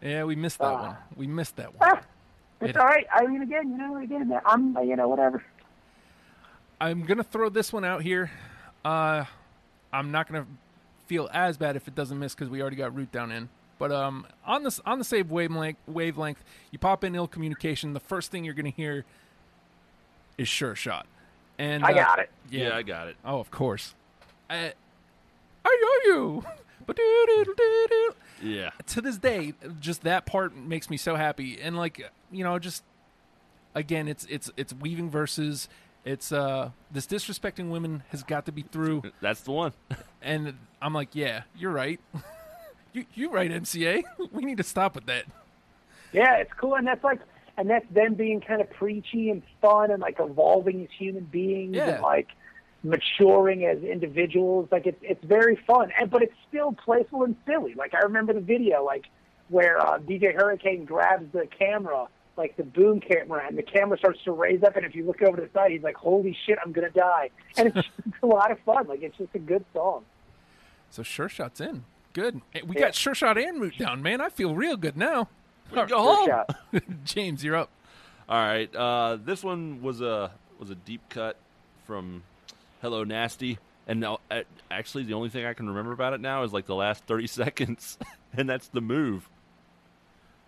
[0.04, 0.82] Yeah, we missed that Ah.
[0.82, 0.96] one.
[1.16, 1.90] We missed that one.
[1.92, 2.02] Ah,
[2.62, 3.08] it's It- all right.
[3.12, 5.44] I mean, again, you know, again, I'm, you know, whatever.
[6.80, 8.30] I'm gonna throw this one out here.
[8.86, 9.26] Uh,
[9.92, 10.48] I'm not gonna
[11.08, 13.50] feel as bad if it doesn't miss because we already got root down in.
[13.78, 17.94] But um, on this on the same wavelength, wavelength, you pop in ill communication.
[17.94, 19.04] The first thing you're going to hear
[20.38, 21.08] is sure shot.
[21.58, 22.30] And I uh, got it.
[22.50, 23.18] Yeah, I got it.
[23.26, 23.94] Oh, of course.
[24.50, 24.70] Uh,
[25.66, 26.46] I know you.
[28.42, 28.72] Yeah.
[28.88, 31.60] To this day, just that part makes me so happy.
[31.60, 32.84] And like, you know, just
[33.74, 35.68] again, it's it's it's weaving verses.
[36.06, 39.02] It's uh this disrespecting women has got to be through.
[39.22, 39.74] That's the one.
[40.22, 42.00] And I'm like, yeah, you're right.
[42.94, 44.02] you you right, MCA.
[44.32, 45.26] we need to stop with that.
[46.14, 47.20] Yeah, it's cool, and that's like,
[47.58, 51.76] and that's them being kind of preachy and fun, and like evolving as human beings,
[51.76, 51.90] Yeah.
[51.96, 52.30] and like
[52.84, 54.68] maturing as individuals.
[54.72, 57.76] Like it's it's very fun, and but it's still playful and silly.
[57.76, 59.06] Like I remember the video, like
[59.50, 62.08] where uh, DJ Hurricane grabs the camera,
[62.38, 65.22] like the boom camera, and the camera starts to raise up, and if you look
[65.22, 67.88] over to the side, he's like, "Holy shit, I'm gonna die!" And it's
[68.22, 68.88] a lot of fun.
[68.88, 70.04] Like it's just a good song.
[70.90, 71.84] So sure shot's in.
[72.14, 72.42] Good.
[72.66, 72.82] We Yeah.
[72.86, 74.22] got sure shot and root down, man.
[74.22, 75.28] I feel real good now.
[75.72, 76.28] We go Good home.
[76.28, 76.56] shot.
[77.06, 77.70] James, you're up.
[78.30, 78.74] All right.
[78.74, 81.38] Uh, this one was a was a deep cut
[81.86, 82.24] from
[82.82, 83.58] Hello Nasty,
[83.88, 84.20] and now
[84.72, 87.28] actually the only thing I can remember about it now is like the last thirty
[87.42, 87.98] seconds,
[88.36, 89.30] and that's the move.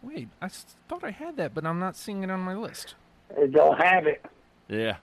[0.08, 2.96] Wait, I thought I had that, but I'm not seeing it on my list.
[3.36, 4.26] They don't have it.
[4.70, 4.98] Yeah.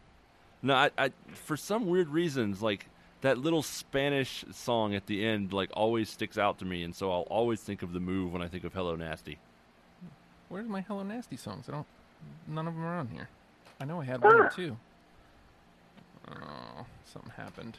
[0.63, 2.87] No, I, I for some weird reasons like
[3.21, 7.13] that little Spanish song at the end like always sticks out to me, and so
[7.13, 9.39] I'll always think of the move when I think of Hello Nasty.
[10.49, 11.69] Where's my Hello Nasty songs?
[11.69, 11.87] I don't.
[12.49, 13.29] None of them are on here.
[13.81, 14.79] I know I had one or two.
[16.31, 17.77] Oh, something happened.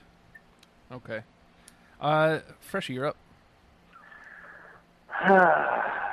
[0.92, 1.22] Okay.
[2.00, 3.18] Uh, Freshy, you're up.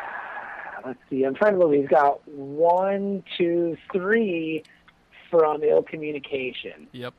[0.85, 1.25] Let's see.
[1.25, 1.75] I'm trying to look.
[1.75, 4.65] He's got one, two, three
[5.31, 6.89] from ill communication.
[6.93, 7.15] Yep.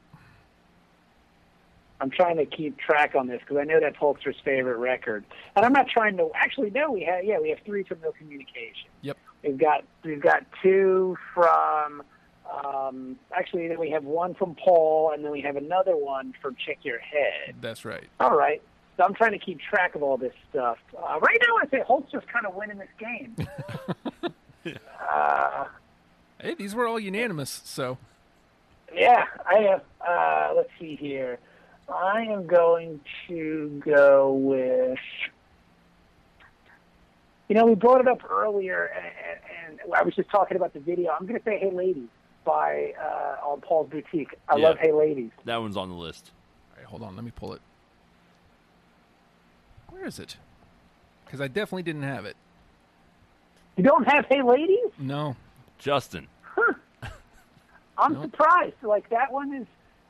[2.01, 5.23] I'm trying to keep track on this because I know that's Holster's favorite record,
[5.55, 6.29] and I'm not trying to.
[6.35, 6.91] Actually, no.
[6.91, 8.89] We have yeah, we have three from ill communication.
[9.01, 9.17] Yep.
[9.43, 12.03] We've got we've got two from.
[12.65, 16.55] Um, actually, then we have one from Paul, and then we have another one from
[16.55, 17.55] Check Your Head.
[17.61, 18.03] That's right.
[18.19, 18.61] All right.
[18.97, 20.77] So I'm trying to keep track of all this stuff.
[20.95, 23.35] Uh, right now, I say Holster's kind of winning this game.
[25.11, 25.65] uh,
[26.41, 27.97] Hey, these were all unanimous, so
[28.93, 29.81] yeah, I am.
[30.05, 31.39] Uh, let's see here.
[31.87, 34.99] I am going to go with.
[37.47, 40.79] You know, we brought it up earlier, and, and I was just talking about the
[40.81, 41.11] video.
[41.17, 42.09] I'm going to say "Hey Ladies"
[42.43, 44.35] by uh, on Paul's Boutique.
[44.49, 44.69] I Yeah.
[44.69, 46.31] love "Hey Ladies." That one's on the list.
[46.73, 47.15] all right, hold on.
[47.15, 47.61] Let me pull it.
[49.93, 50.37] Where is it?
[51.25, 52.35] Because I definitely didn't have it.
[53.77, 54.89] You don't have "Hey Ladies"?
[54.97, 55.35] No.
[55.77, 56.27] Justin.
[57.97, 58.23] I'm Nope.
[58.23, 58.75] surprised.
[58.81, 59.67] Like that one is.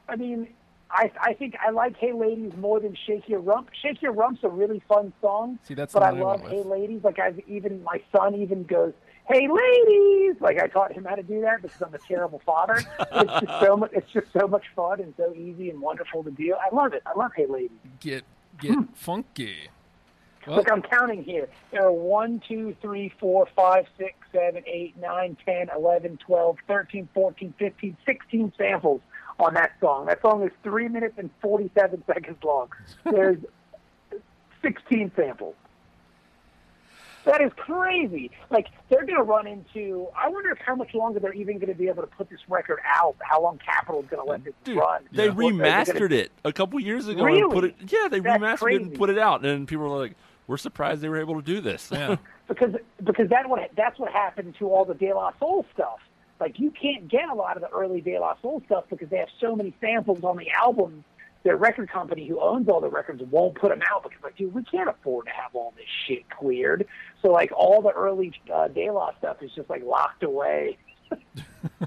[0.07, 0.47] I mean,
[0.89, 4.43] I I think I like "Hey Ladies" more than "Shake Your Rump." "Shake Your Rump's"
[4.43, 5.59] a really fun song.
[5.63, 6.63] See, that's but I one I love "Hey.
[6.63, 8.93] Ladies." Like I've even my son even goes,
[9.27, 12.75] "Hey Ladies!" Like I taught him how to do that because I'm a terrible father.
[12.99, 13.91] it's just so much.
[13.93, 16.55] It's just so much fun and so easy and wonderful to do.
[16.55, 17.03] I love it.
[17.05, 18.23] I love "Hey Ladies." Get
[18.59, 18.83] get hmm.
[18.93, 19.69] funky.
[20.45, 21.47] Well, Look, I'm counting here.
[21.71, 27.09] There are 1, 2, 3, 4, 5, 6, 7, 8, 9, 10, 11, 12, 13,
[27.13, 29.01] 14, 15, 16 samples
[29.39, 30.07] on that song.
[30.07, 32.69] That song is 3 minutes and 47 seconds long.
[33.05, 33.37] There's
[34.61, 35.55] 16 samples.
[37.25, 38.31] That is crazy.
[38.49, 40.07] Like, they're going to run into.
[40.17, 42.39] I wonder if how much longer they're even going to be able to put this
[42.49, 45.03] record out, how long Capitol's going to let this Dude, run.
[45.11, 47.75] they What they're gonna- remastered it a couple years ago and put it.
[47.87, 50.15] Yeah, they That's remastered it and put it out, and people were like,
[50.47, 52.17] "We're surprised they were able to do this." yeah.
[52.47, 55.99] because because that what that's what happened to all the De La Soul stuff.
[56.39, 59.17] Like you can't get a lot of the early De La Soul stuff because they
[59.17, 61.05] have so many samples on the albums.
[61.43, 64.53] Their record company, who owns all the records, won't put them out because like, dude,
[64.53, 66.87] we can't afford to have all this shit cleared.
[67.21, 70.77] So like all the early uh, De La stuff is just like locked away.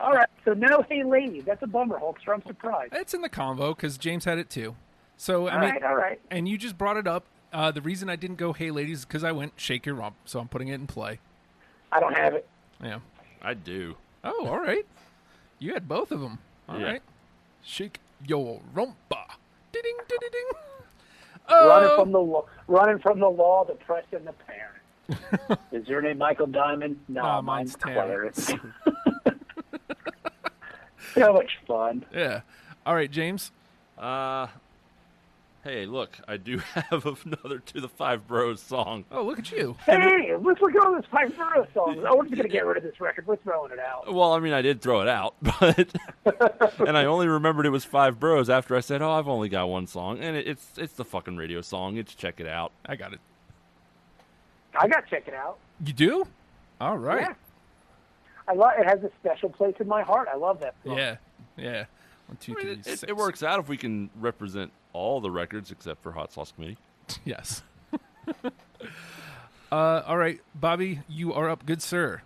[0.00, 2.34] all right, so no Hey Lady, that's a bummer, Hulkster.
[2.34, 2.92] I'm surprised.
[2.92, 4.74] It's in the convo because James had it too.
[5.16, 6.20] So I All mean, right, all right.
[6.30, 7.24] and you just brought it up.
[7.52, 10.40] Uh, the reason I didn't go "Hey ladies" because I went "Shake Your Rump," so
[10.40, 11.20] I'm putting it in play.
[11.92, 12.48] I don't have it.
[12.82, 12.98] Yeah.
[13.42, 13.96] I do.
[14.24, 14.86] Oh, all right.
[15.58, 16.38] You had both of them.
[16.68, 17.02] All right.
[17.62, 17.68] Yeah.
[17.68, 19.24] Shake your rumpa.
[19.72, 20.50] Ding ding ding ding.
[21.50, 25.60] running Oh, from the law, running from the law, the press, and the parent.
[25.72, 26.98] Is your name Michael Diamond?
[27.08, 28.46] No, Nah, mine's mine's Clarence.
[31.14, 32.04] so much fun.
[32.12, 32.40] yeah.
[32.86, 33.50] All right, James.
[33.98, 34.46] Uh,
[35.62, 39.04] hey, look, I do have another to the Five Boroughs song.
[39.10, 39.76] Oh, look at you.
[39.86, 41.98] Hey, let's look at all this Five Boroughs songs.
[42.06, 43.26] Oh, we're just gonna get rid of this record.
[43.26, 44.12] We're throwing it out.
[44.12, 45.92] Well, I mean, I did throw it out, but
[46.80, 49.68] and I only remembered it was Five Boroughs after I said, "Oh, I've only got
[49.68, 51.96] one song," and it's it's the fucking radio song.
[51.96, 52.72] It's check it out.
[52.86, 53.20] I got it.
[54.78, 55.58] I got check it out.
[55.84, 56.26] You do?
[56.80, 57.22] All right.
[57.28, 57.34] Yeah.
[58.48, 58.86] I love it.
[58.86, 60.28] Has a special place in my heart.
[60.32, 60.96] I love that song.
[60.96, 61.16] Yeah.
[61.56, 61.84] Yeah.
[62.26, 65.20] One, two, I mean, three, it, it, it works out if we can represent all
[65.20, 66.78] the records except for Hot Sauce Committee.
[67.24, 67.62] Yes.
[69.72, 72.22] uh, all right, Bobby, you are up, good sir.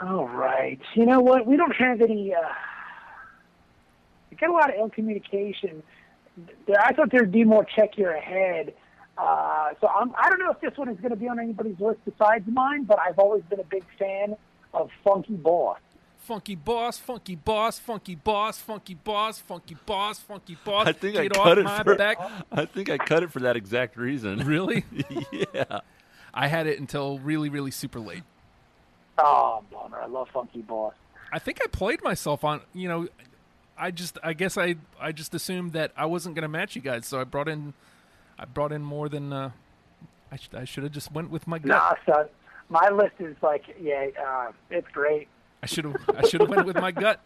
[0.00, 0.80] All right.
[0.94, 1.46] You know what?
[1.46, 2.34] We don't have any.
[2.34, 2.40] Uh,
[4.30, 5.82] we got a lot of ill communication.
[6.66, 8.74] There, I thought there'd be more check your ahead.
[9.16, 11.80] Uh, so I'm, I don't know if this one is going to be on anybody's
[11.80, 14.36] list besides mine, but I've always been a big fan
[14.74, 15.78] of Funky Boss.
[16.26, 20.88] Funky boss, funky boss, funky boss, funky boss, funky boss, funky boss.
[20.88, 21.94] I think I cut it my for.
[21.94, 22.18] back.
[22.50, 24.38] I think I cut it for that exact reason.
[24.44, 24.84] Really?
[25.30, 25.82] yeah.
[26.34, 28.24] I had it until really, really super late.
[29.18, 30.00] Oh, bummer!
[30.00, 30.94] I love Funky Boss.
[31.32, 32.62] I think I played myself on.
[32.74, 33.08] You know,
[33.78, 36.82] I just, I guess I, I just assumed that I wasn't going to match you
[36.82, 37.72] guys, so I brought in,
[38.36, 39.32] I brought in more than.
[39.32, 39.50] Uh,
[40.32, 41.68] I should, I should have just went with my gut.
[41.68, 42.26] Nah, son.
[42.68, 45.28] My list is like, yeah, uh, it's great.
[45.66, 47.20] I should have, I should have went with my gut.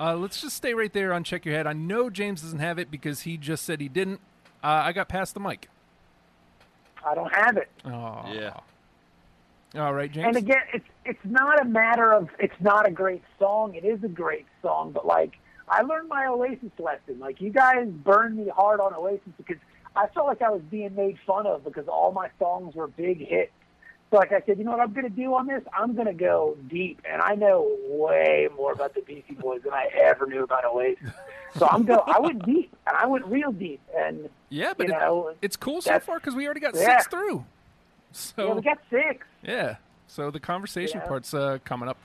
[0.00, 1.66] Uh, let's just stay right there on check your head.
[1.66, 4.20] I know James doesn't have it because he just said he didn't.
[4.64, 5.68] Uh, I got pass the mic.
[7.04, 7.68] I don't have it.
[7.84, 8.58] Oh, Yeah.
[9.74, 10.28] All right, James.
[10.28, 13.74] And again, it's it's not a matter of it's not a great song.
[13.74, 15.32] It is a great song, but like
[15.68, 17.18] I learned my Oasis lesson.
[17.18, 19.58] Like you guys burned me hard on Oasis because
[19.94, 23.18] I felt like I was being made fun of because all my songs were big
[23.18, 23.52] hits.
[24.10, 25.62] So like I said, you know what I'm going to do on this?
[25.76, 29.72] I'm going to go deep, and I know way more about the Beastie Boys than
[29.72, 31.10] I ever knew about Oasis.
[31.58, 32.04] So I'm go.
[32.06, 35.56] I went deep, and I went real deep, and yeah, but you it- know, it's
[35.56, 36.98] cool so far because we already got yeah.
[36.98, 37.44] six through.
[38.12, 39.26] So yeah, we got six.
[39.42, 39.76] Yeah.
[40.06, 41.08] So the conversation Yeah.
[41.08, 41.98] part's uh, coming up.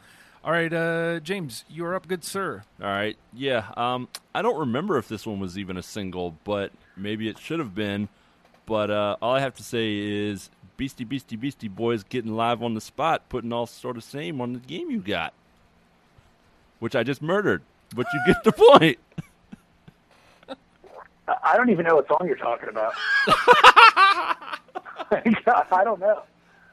[0.43, 2.63] All right, uh, James, you're up, good sir.
[2.81, 3.15] All right.
[3.31, 3.65] Yeah.
[3.77, 7.59] Um, I don't remember if this one was even a single, but maybe it should
[7.59, 8.09] have been.
[8.65, 10.49] But uh, all I have to say is
[10.81, 14.53] Beastie Beastie Beastie Boys getting live on the spot, putting all sort of same on
[14.53, 15.31] the game you got,
[16.79, 17.61] which I just murdered.
[17.95, 18.97] But you get the point.
[21.27, 22.93] I- don't even know what song you're talking about.
[25.71, 26.23] I don't know.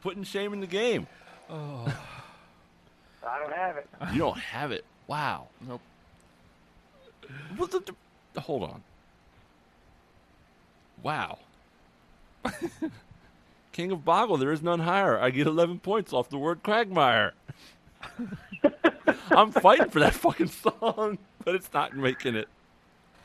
[0.00, 1.06] Putting shame in the game.
[1.50, 1.92] I
[3.22, 3.86] don't have it.
[4.14, 4.86] You don't have it.
[5.06, 5.48] Wow.
[5.68, 5.82] Nope.
[7.58, 7.92] What the,
[8.32, 8.82] the- hold on.
[11.02, 11.40] Wow.
[13.78, 15.16] King of Boggle, there is none higher.
[15.16, 17.34] I get 11 points off the word Quagmire.
[19.30, 22.48] I'm fighting for that fucking song, but it's not making it.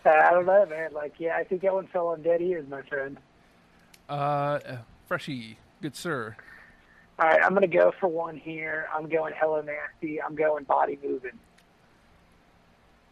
[0.06, 0.94] I don't know, man.
[0.94, 3.18] Like, yeah, I think that one fell on dead ears, my friend.
[4.08, 4.78] Uh, uh,
[5.08, 6.36] Freshy, good sir.
[7.18, 8.88] All right, I'm going to go for one here.
[8.94, 10.22] I'm going Hello Nasty.
[10.22, 11.40] I'm going body moving.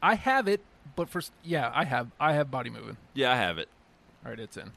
[0.04, 0.62] I have it,
[0.96, 2.98] but for yeah, I have I have body moving.
[3.16, 3.70] Yeah, I have it.
[4.24, 4.70] All right, it's in.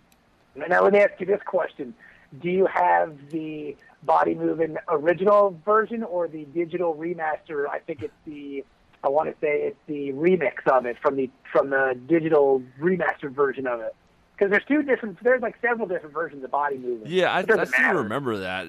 [0.57, 1.93] Now, let me ask you this question.
[2.41, 7.69] Do you have the body moving original version or the digital remaster?
[7.71, 8.65] I think it's the,
[9.03, 13.33] I want to say it's the remix of it from the from the digital remastered
[13.35, 13.95] version of it.
[14.37, 17.07] Because there's two different, there's like several different versions of body moving.
[17.07, 18.67] Yeah, I, It doesn't I seem to remember that.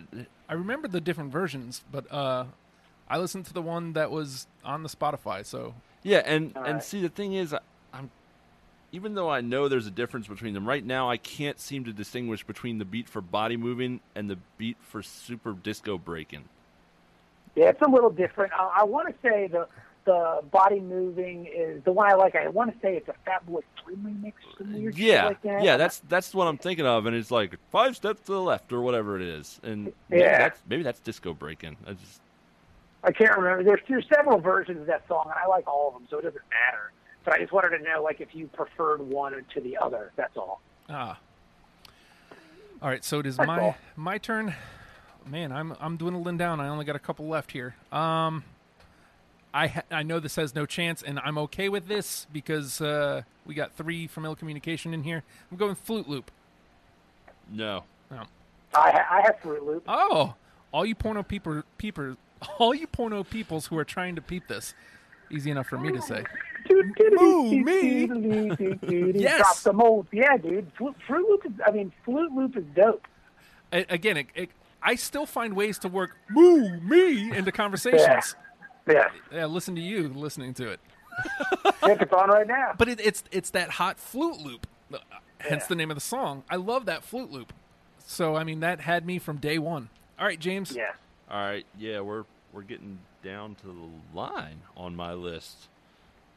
[0.47, 2.45] I remember the different versions, but uh,
[3.09, 5.43] I listened to the one that was on the Spotify.
[5.43, 6.83] So Yeah, and All and right.
[6.83, 7.63] see the thing is, I- I'm
[8.95, 11.91] even though I know there's a difference between them right now, I can't seem to
[11.91, 16.45] distinguish between the beat for body moving and the beat for super disco breaking.
[17.55, 18.53] Yeah, it's a little different.
[18.53, 19.67] Uh, I want to say the
[20.05, 22.35] the body moving is the one I like.
[22.35, 25.41] I want to say it's a Fatboy Slim remix or some weird shit Yeah, like
[25.41, 25.63] that.
[25.63, 28.71] yeah, that's that's what I'm thinking of, and it's like five steps to the left
[28.71, 31.75] or whatever it is, and maybe that's maybe that's disco breaking.
[31.85, 32.21] I just
[33.03, 33.63] I can't remember.
[33.63, 36.23] There's there's several versions of that song, and I like all of them, so it
[36.23, 36.91] doesn't matter.
[37.25, 40.11] But I just wanted to know, like, if you preferred one to the other.
[40.15, 40.61] That's all.
[40.89, 41.17] ah.
[42.81, 43.77] All right, so it is That's my all.
[43.95, 44.53] my turn.
[45.25, 46.59] Man, I'm I'm dwindling down.
[46.59, 47.73] I only got a couple left here.
[47.91, 48.43] Um,
[49.53, 53.23] I ha- I know this has no chance, and I'm okay with this because uh,
[53.45, 55.23] we got three from ill communication in here.
[55.49, 56.29] I'm going flute loop.
[57.51, 57.85] no.
[58.11, 58.17] Oh,
[58.73, 59.83] I ha- I have Fruit Loop.
[59.87, 60.35] oh
[60.73, 62.17] all you porno peeper peepers,
[62.59, 64.75] all you porno peoples who are trying to peep this.
[65.31, 66.23] Easy enough for me to say.
[66.71, 68.05] Ooh, me.
[69.13, 69.37] Yes.
[69.37, 70.07] Drop the mold.
[70.11, 70.71] Yeah, dude.
[70.77, 71.51] Fruit, Fruit Loop is.
[71.65, 73.07] I mean, Flute Loop is dope.
[73.71, 74.49] A- again, it, it,
[74.81, 78.35] I still find ways to work moo me into conversations.
[78.87, 79.07] Yeah.
[79.31, 80.79] Yeah, listen to you listening to it.
[81.85, 82.73] Check it's on right now.
[82.77, 84.67] But it, it's it's that hot flute loop,
[85.39, 85.67] hence Yeah.
[85.69, 86.43] the name of the song.
[86.49, 87.53] I love that flute loop.
[88.05, 89.89] So I mean, that had me from day one.
[90.19, 90.71] All right, James.
[90.75, 90.91] Yeah.
[91.31, 95.67] All right, yeah, we're we're getting down to the line on my list.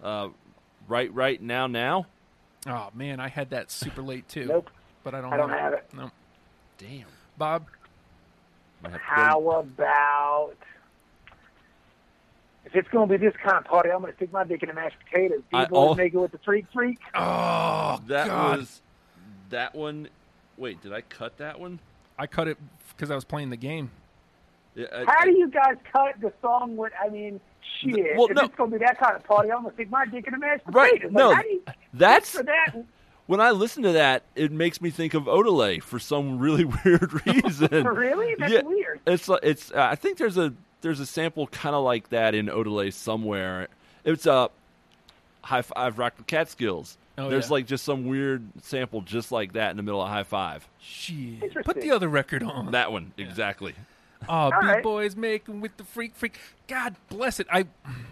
[0.02, 0.28] Uh,
[0.88, 2.06] right, right now, now.
[2.66, 4.46] Oh man, I had that super late too.
[4.48, 4.70] Nope.
[5.04, 5.32] But I don't.
[5.32, 5.88] I don't have it.
[5.94, 6.10] No.
[6.78, 7.04] Damn.
[7.38, 7.66] Bob.
[8.82, 10.54] Might have to go- How about
[12.64, 13.90] if it's going to be this kind of party?
[13.90, 15.42] I'm going to stick my dick in the mashed potatoes.
[15.52, 16.98] I People al- make it with the freak freak.
[17.14, 18.58] Oh, that God.
[18.58, 18.80] was
[19.50, 20.08] that one.
[20.56, 21.78] Wait, did I cut that one?
[22.18, 22.58] I cut it
[22.94, 23.90] because I was playing the game.
[24.78, 26.92] Yeah, I- How I- do you guys cut the song with?
[27.04, 27.40] I mean,
[27.80, 28.16] shit.
[28.16, 28.42] Well, if no.
[28.44, 30.32] it's going to be that kind of party, I'm going to stick my dick in
[30.34, 31.12] the mashed Right, potatoes.
[31.12, 31.62] no, how do you,
[31.94, 32.74] that's for that.
[33.26, 37.26] when I listen to that, it makes me think of Odelay for some really weird
[37.26, 37.68] reason.
[37.88, 38.34] Really?
[38.38, 39.00] That's Yeah, weird.
[39.06, 39.72] It's like- it's.
[39.72, 43.66] Uh, I think there's a there's a sample kind of like that in Odelay somewhere.
[44.04, 44.48] It's a uh,
[45.42, 46.96] high five rock the Catskills.
[47.16, 47.52] Oh, there's yeah.
[47.54, 50.68] like just some weird sample just like that in the middle of high five.
[50.80, 51.52] Shit.
[51.64, 52.70] Put the other record on.
[52.70, 53.74] That one exactly.
[54.28, 54.76] Oh, right.
[54.78, 56.38] B boys making with the freak freak.
[56.66, 57.46] God bless it.
[57.52, 57.66] I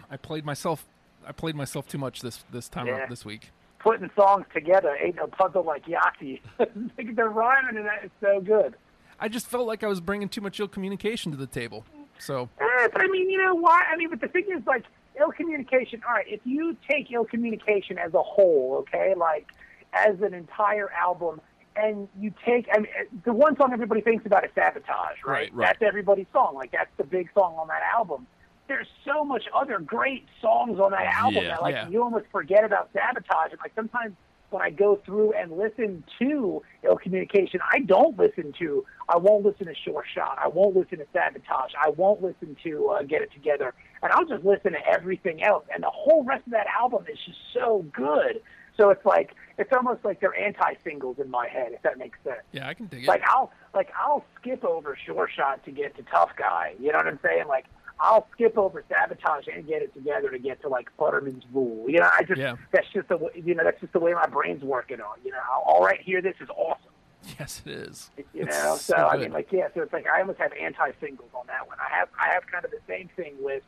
[0.09, 0.85] I played myself.
[1.25, 3.05] I played myself too much this this time Yeah.
[3.07, 3.51] this week.
[3.79, 6.41] Putting songs together ain't no puzzle like Yahtzee.
[6.97, 8.75] Like, They're rhyming and that is so good.
[9.19, 11.85] I just felt like I was bringing too much ill communication to the table.
[12.19, 13.83] So but I mean, you know why?
[13.91, 14.83] I mean, but the thing is, like,
[15.19, 16.01] ill communication.
[16.07, 19.47] All right, if you take ill communication as a whole, okay, like
[19.93, 21.41] as an entire album,
[21.77, 22.87] and you take, I mean,
[23.25, 25.25] the one song everybody thinks about is "Sabotage," right?
[25.25, 25.67] Right, right.
[25.67, 26.55] That's everybody's song.
[26.55, 28.27] Like, that's the big song on that album.
[28.67, 31.49] There's so much other great songs on that album Yeah.
[31.49, 31.87] that, like, Yeah.
[31.89, 34.15] you almost forget about "Sabotage." And like sometimes
[34.49, 38.85] when I go through and listen to ill communication, I don't listen to.
[39.09, 40.37] I won't listen to Sure Shot.
[40.41, 41.73] I won't listen to Sabotage.
[41.81, 45.65] I won't listen to uh, Get It Together, and I'll just listen to everything else.
[45.73, 48.41] And the whole rest of that album is just so good.
[48.77, 52.41] So it's like it's almost like they're anti-singles in my head, if that makes sense.
[52.51, 53.07] yeah, I can dig it.
[53.07, 56.75] Like I'll like I'll skip over Sure Shot to get to Tough Guy.
[56.79, 57.47] You know what I'm saying?
[57.47, 57.65] Like
[57.99, 61.89] I'll skip over Sabotage and Get It Together to get to like Futterman's Rule.
[61.89, 62.55] You know, I just Yeah.
[62.71, 65.17] that's just the way, you know that's just the way my brain's working on.
[65.25, 66.91] You know, all right, here this is awesome.
[67.39, 68.11] yes, it is.
[68.17, 70.53] You It's know, so, so I mean, like yeah, so it's like I almost have
[70.53, 71.77] anti-singles on that one.
[71.79, 73.63] I have I have kind of the same thing with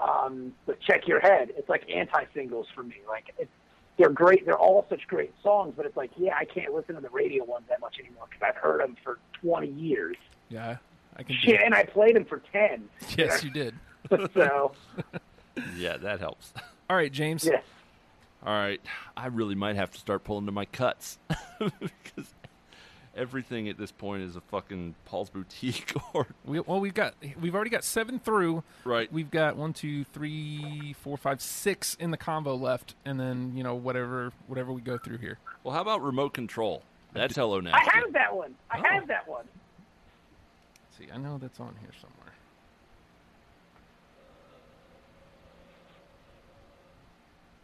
[0.00, 1.50] um with Check Your Head.
[1.56, 2.96] It's like anti-singles for me.
[3.08, 3.50] Like it's
[3.98, 4.44] they're great.
[4.44, 7.44] They're all such great songs, but it's like yeah, I can't listen to the radio
[7.44, 10.16] ones that much anymore because I've heard them for 20 years.
[10.48, 10.76] Yeah,
[11.16, 11.36] I can.
[11.36, 12.88] Shit, and I played them for 10.
[13.16, 13.74] Yes, you did.
[14.34, 14.72] so
[15.76, 16.52] Yeah, that helps.
[16.90, 17.44] All right, James.
[17.44, 17.60] yeah.
[18.44, 18.80] All right,
[19.16, 21.18] I really might have to start pulling to my cuts
[21.58, 22.32] because
[23.16, 27.54] everything at this point is a fucking Paul's boutique or We, well, we've got we've
[27.54, 28.62] already got seven through.
[28.84, 29.10] right.
[29.12, 33.64] We've got one, two, three, four, five, six in the combo left, and then you
[33.64, 35.38] know whatever whatever we go through here.
[35.64, 36.82] Well, how about remote control?
[37.12, 37.72] That's Hello now.
[37.74, 38.54] I have that one.
[38.70, 38.82] I Oh.
[38.82, 39.46] have that one.
[40.84, 42.32] Let's see, I know that's on here somewhere.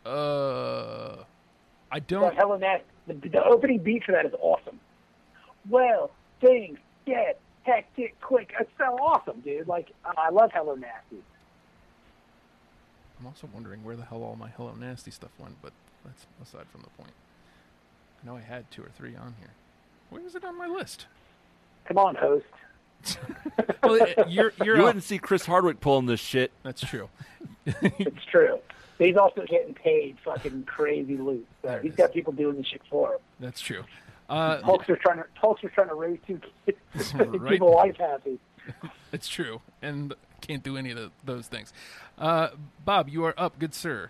[0.04, 1.16] Uh,
[1.90, 2.34] I don't.
[2.36, 2.84] Hello Nasty.
[3.06, 4.80] The, the opening beat for that is awesome.
[5.68, 6.10] Well,
[6.40, 8.52] things get hectic quick.
[8.58, 9.68] It's so awesome, dude.
[9.68, 11.22] Like I love Hello Nasty.
[13.20, 15.72] I'm also wondering where the hell all my Hello Nasty stuff went, but
[16.04, 17.12] that's aside from the point.
[18.22, 19.50] I know I had two or three on here.
[20.10, 21.06] Where is it on my list?
[21.86, 22.44] Come on, host.
[23.82, 23.98] Well,
[24.28, 24.76] you're you're.
[24.76, 26.52] You wouldn't see Chris Hardwick pulling this shit.
[26.62, 27.08] That's true.
[27.82, 28.58] It's true.
[28.98, 31.44] He's also getting paid fucking crazy loot.
[31.62, 31.96] So There it he's is.
[31.96, 33.18] got people doing the shit for him.
[33.40, 33.82] That's true.
[34.32, 37.52] Uh, Hulkster's trying to Hulkster's trying to raise two kids to Right.
[37.52, 38.38] keep a wife happy.
[39.12, 41.72] it's true, and can't do any of the, those things.
[42.18, 42.48] Uh,
[42.84, 44.08] Bob, you are up, good sir.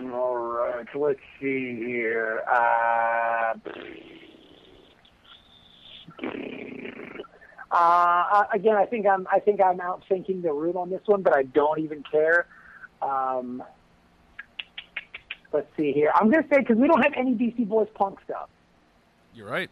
[0.00, 2.42] All right, let's see here.
[2.50, 3.52] Uh,
[7.70, 11.22] uh, again, I think I'm I think I'm out thinking the root on this one,
[11.22, 12.46] but I don't even care.
[13.02, 13.62] Um,
[15.52, 16.10] let's see here.
[16.14, 18.48] I'm going to say because we don't have any Beastie Boys punk stuff.
[19.34, 19.70] You're right.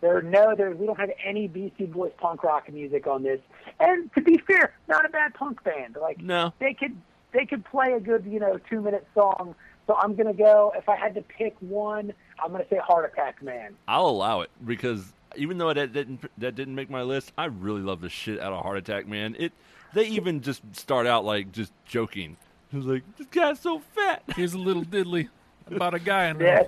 [0.00, 0.70] There, no, there.
[0.72, 3.40] We don't have any Beastie Boys punk rock music on this.
[3.80, 5.96] And to be fair, not a bad punk band.
[6.00, 6.52] Like No.
[6.58, 6.96] they could
[7.32, 9.54] they could play a good you know two minute song.
[9.86, 10.72] So I'm gonna go.
[10.76, 12.12] If I had to pick one,
[12.42, 13.74] I'm gonna say Heart Attack Man.
[13.88, 17.82] I'll allow it because even though that didn't that didn't make my list, I really
[17.82, 19.34] love the shit out of Heart Attack, man.
[19.38, 19.52] It
[19.94, 22.36] they even just start out like just joking.
[22.72, 24.22] It was like this guy's so fat.
[24.34, 25.28] Here's a little diddly
[25.70, 26.64] about a guy in Yeah.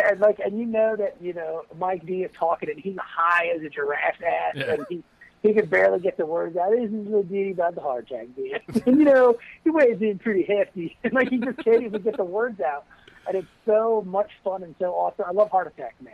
[0.00, 3.46] And like, and you know that you know Mike D is talking, and he's high
[3.54, 4.72] as a giraffe ass, Yeah.
[4.74, 5.02] and he
[5.42, 6.70] he can barely get the words out.
[6.72, 8.60] This is a little ditty about the heart attack, man.
[8.86, 12.16] and you know he weighs in pretty hefty, and like he just can't even get
[12.16, 12.84] the words out.
[13.26, 15.24] And it's so much fun and so awesome.
[15.26, 16.12] I love Heart Attack Man.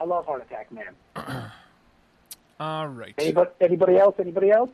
[0.00, 0.94] I love Heart Attack Man.
[2.60, 3.14] All right.
[3.18, 4.16] Anybody, anybody else?
[4.18, 4.70] Anybody else?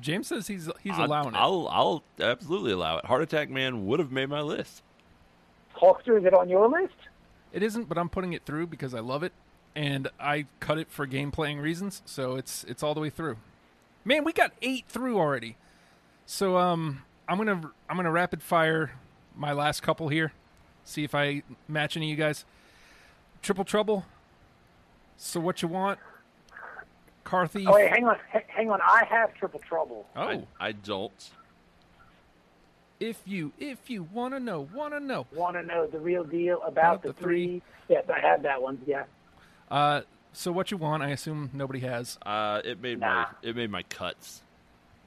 [0.00, 1.38] James says he's he's I'll- allowing it.
[1.38, 3.04] I'll I'll absolutely allow it.
[3.04, 4.82] Heart Attack Man would have made my list.
[5.76, 6.94] Hulkster, is it on your list?
[7.54, 9.32] It isn't, but I'm putting it through because I love it.
[9.76, 13.38] and I cut it for game playing reasons, so it's it's all the way through.
[14.04, 15.56] Man, we got eight through already.
[16.26, 18.92] So um, I'm gonna I'm gonna rapid fire
[19.34, 20.32] my last couple here.
[20.84, 22.44] See if I match any of you guys.
[23.42, 24.04] Triple trouble.
[25.16, 25.98] So what you want?
[27.24, 27.66] Car thief.
[27.68, 28.16] Oh wait, hang on,
[28.48, 28.80] hang on.
[28.82, 30.06] I have triple trouble.
[30.14, 31.30] Oh, I, I don't.
[33.00, 35.26] If you if you wanna know, wanna know.
[35.34, 37.46] Want to know the real deal about, About the, the three?
[37.46, 37.62] three.
[37.88, 38.80] Yes, I have that one.
[38.86, 39.04] Yeah.
[39.70, 41.02] Uh, so what you want?
[41.02, 42.18] I assume nobody has.
[42.24, 43.06] Uh, it made Nah.
[43.22, 44.42] my it made my cuts.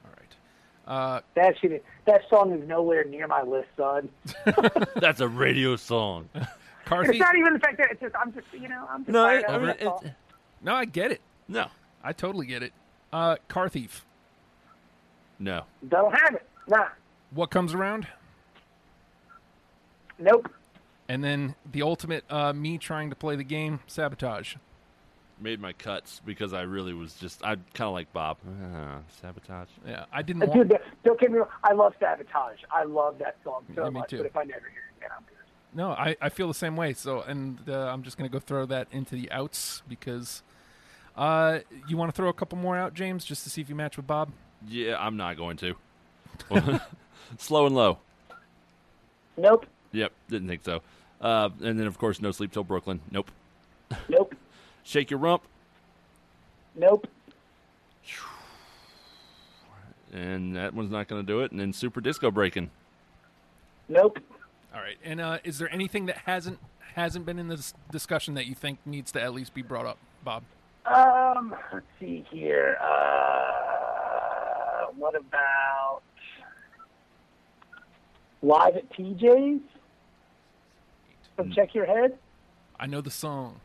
[0.04, 0.96] All right.
[1.16, 4.08] Uh, That shit, that song is nowhere near my list, son.
[4.96, 6.28] That's a radio song.
[6.84, 9.12] car It's not even the fact that it's just I'm just you know I'm just
[9.12, 10.02] No, it, I mean, that's all.
[10.04, 10.12] it,
[10.62, 11.20] No, I get it.
[11.48, 11.66] no,
[12.04, 12.72] I totally get it.
[13.12, 14.04] Uh, car thief.
[15.38, 15.64] no.
[15.88, 16.46] don't have it.
[16.68, 16.88] Nah,
[17.30, 18.06] What comes around?
[20.18, 20.50] nope.
[21.08, 24.56] And then the ultimate uh, me trying to play the game, sabotage.
[25.40, 28.36] Made my cuts because I really was just I kind of like Bob.
[28.46, 29.68] Uh, sabotage.
[29.86, 30.68] Yeah, I didn't Uh, want.
[30.68, 31.48] Dude, don't get me wrong.
[31.62, 32.58] I love Sabotage.
[32.72, 34.10] I love that song so Yeah, me much.
[34.10, 34.16] too.
[34.18, 35.36] But if I never hear it again, I'm good.
[35.74, 36.92] No, I, I feel the same way.
[36.92, 40.42] So, and uh, I'm just gonna go throw that into the outs because.
[41.16, 43.74] Uh, you want to throw a couple more out, James, just to see if you
[43.74, 44.30] match with Bob?
[44.68, 45.74] Yeah, I'm not going to.
[47.38, 47.98] Slow and low.
[49.36, 49.66] Nope.
[49.92, 50.82] Yep, didn't think so.
[51.20, 53.00] Uh, and then of course, no sleep till Brooklyn.
[53.10, 53.30] Nope.
[54.08, 54.34] Nope.
[54.82, 55.42] Shake your rump.
[56.74, 57.06] Nope.
[60.12, 61.50] And that one's not going to do it.
[61.50, 62.70] And then super disco breaking.
[63.88, 64.18] Nope.
[64.74, 64.96] All right.
[65.04, 66.58] And uh, is there anything that hasn't
[66.94, 69.98] hasn't been in this discussion that you think needs to at least be brought up,
[70.24, 70.42] Bob?
[70.86, 72.76] Um, let's see here.
[72.80, 76.00] Uh, what about
[78.42, 79.60] live at P.J.'s?
[81.36, 82.18] From Check Your Head.
[82.80, 83.60] I know the song.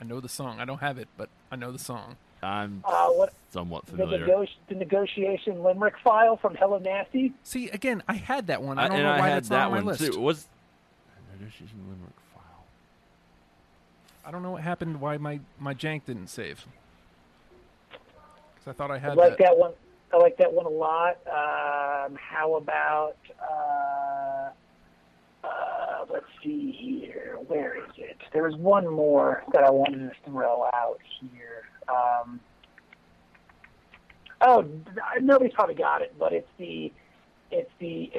[0.00, 0.60] I know the song.
[0.60, 2.16] I don't have it, but I know the song.
[2.40, 4.20] I'm Uh, what somewhat the, familiar.
[4.20, 7.32] nego- the negotiation limerick file from Hello Nasty?
[7.42, 8.78] See, again, I had that one.
[8.78, 10.12] I I- don't and know I why had that's that not on my one list.
[10.12, 10.20] too.
[10.20, 10.46] Was
[11.36, 12.64] negotiation limerick file?
[14.24, 15.00] I don't know what happened.
[15.00, 16.64] Why my my jank didn't save?
[17.90, 19.10] Because I thought I had.
[19.12, 19.72] I like that one.
[20.12, 21.16] I like that one a lot.
[21.26, 24.07] Um, how about uh, let's
[26.42, 27.36] see here.
[27.46, 28.16] Where is it?
[28.32, 31.64] There was one more that I wanted to throw out here.
[31.88, 32.40] Um,
[34.40, 34.66] oh,
[35.20, 36.92] nobody's probably got it, but it's the
[37.50, 38.12] it's the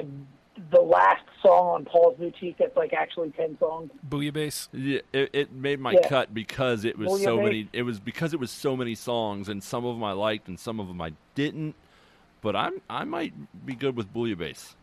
[0.72, 3.90] the last song on Paul's Boutique that's like actually ten songs.
[4.08, 4.68] Bouillabaisse.
[4.72, 6.08] Yeah, it, it made my Yeah.
[6.08, 7.68] cut because it was Well, you so made- many.
[7.72, 10.58] It was because it was so many songs, and some of them I liked, and
[10.58, 11.74] some of them I didn't.
[12.42, 13.32] But I'm I might
[13.64, 14.74] be good with Bouillabaisse.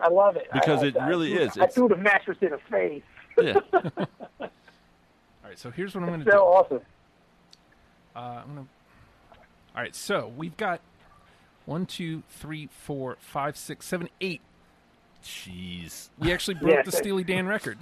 [0.00, 1.48] I love it Because I- it I really threw- is.
[1.58, 3.02] I It's- threw the mattress in her face.
[3.38, 4.48] Yeah, All
[5.44, 5.58] right.
[5.58, 6.42] So here's what I'm going It's to so do.
[6.44, 6.80] awesome.
[8.14, 8.66] Uh, I'm gonna.
[9.74, 10.80] All right, so we've got
[11.66, 14.40] one, two, three, four, five, six, seven, eight.
[15.22, 16.08] jeez.
[16.18, 17.78] We actually broke Yeah, the Steely Dan record.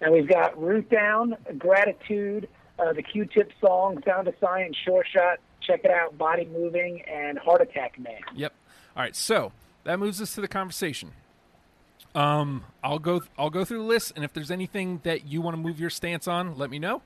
[0.00, 2.48] And we've got Root Down, Gratitude,
[2.78, 7.38] uh, the Q-Tip song, Sound of Science, Sure Shot, check it out, Body Moving, and
[7.38, 8.20] Heart Attack Man.
[8.34, 8.52] Yep.
[8.96, 9.52] All right, so
[9.86, 11.12] that moves us to the conversation.
[12.14, 13.22] Um, I'll go.
[13.38, 15.90] I'll go through the list, and if there's anything that you want to move your
[15.90, 17.02] stance on, let me know.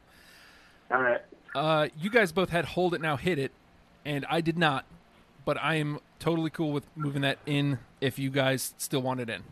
[0.91, 1.20] All right.
[1.55, 3.53] Uh, you guys both had hold it now, hit it,
[4.05, 4.85] and I did not.
[5.45, 9.28] But I am totally cool with moving that in if you guys still want it
[9.28, 9.43] in.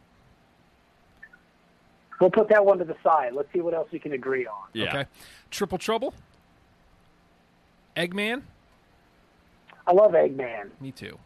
[2.20, 3.32] We'll put that one to the side.
[3.32, 4.68] Let's see what else we can agree on.
[4.72, 4.88] Yeah.
[4.88, 5.06] Okay.
[5.50, 6.14] Triple Trouble.
[7.96, 8.42] Eggman.
[9.86, 10.70] I love Eggman.
[10.80, 11.18] Me too.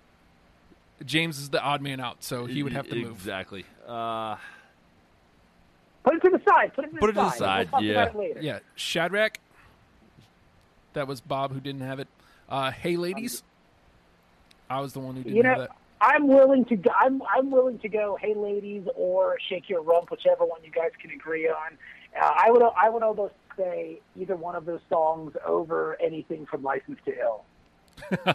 [1.04, 3.12] James is the odd man out, so he would have to move.
[3.16, 3.64] exactly.
[3.86, 4.36] Uh,
[6.04, 6.72] Put it to the side.
[6.74, 7.38] Put it to Put the it to the side.
[7.38, 7.92] side, We'll talk yeah.
[8.02, 8.40] about it later.
[8.42, 9.38] Yeah, Shadrach.
[10.94, 12.08] That was Bob who didn't have it.
[12.48, 13.42] Uh, hey, ladies.
[14.68, 15.76] I was the one who didn't You have know, that.
[16.00, 16.76] I'm willing to.
[16.76, 18.18] go- I'm I'm willing to go.
[18.20, 21.78] Hey, ladies, or shake your rump, whichever one you guys can agree on.
[22.20, 26.62] Uh, I would I would almost say either one of those songs over anything from
[26.64, 27.44] License to Ill.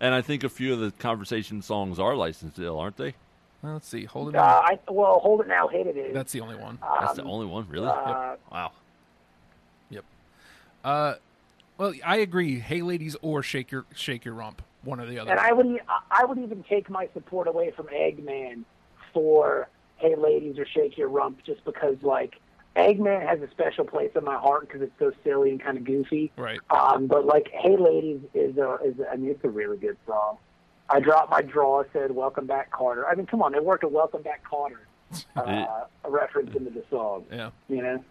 [0.00, 3.14] and I think a few of the conversation songs are licensed ill, aren't they?
[3.62, 4.04] Well, let's see.
[4.04, 4.64] Hold it Uh, on.
[4.64, 6.14] I well, hold it now, hit it is.
[6.14, 6.78] That's the only one.
[7.00, 7.86] That's the only one, really.
[7.88, 8.72] uh, Wow.
[9.90, 10.04] Yep.
[10.84, 11.14] Uh,
[11.78, 12.58] well, I agree.
[12.58, 14.62] Hey, ladies, or shake your shake your rump.
[14.82, 15.30] One or the other.
[15.32, 15.80] and I would
[16.10, 18.62] I would even take my support away from Eggman
[19.12, 22.36] for Hey Ladies or Shake Your Rump just because like
[22.76, 25.84] Eggman has a special place in my heart because it's so silly and kind of
[25.84, 26.30] goofy.
[26.36, 26.60] right.
[26.70, 29.96] Um, but like Hey Ladies is a, is a, I mean it's a really good
[30.06, 30.38] song.
[30.88, 33.04] I dropped my draw said Welcome Back Kotter.
[33.10, 34.78] I mean come on they worked a Welcome Back Kotter
[35.36, 37.24] uh, a reference into the song.
[37.30, 37.50] Yeah.
[37.68, 38.04] You know.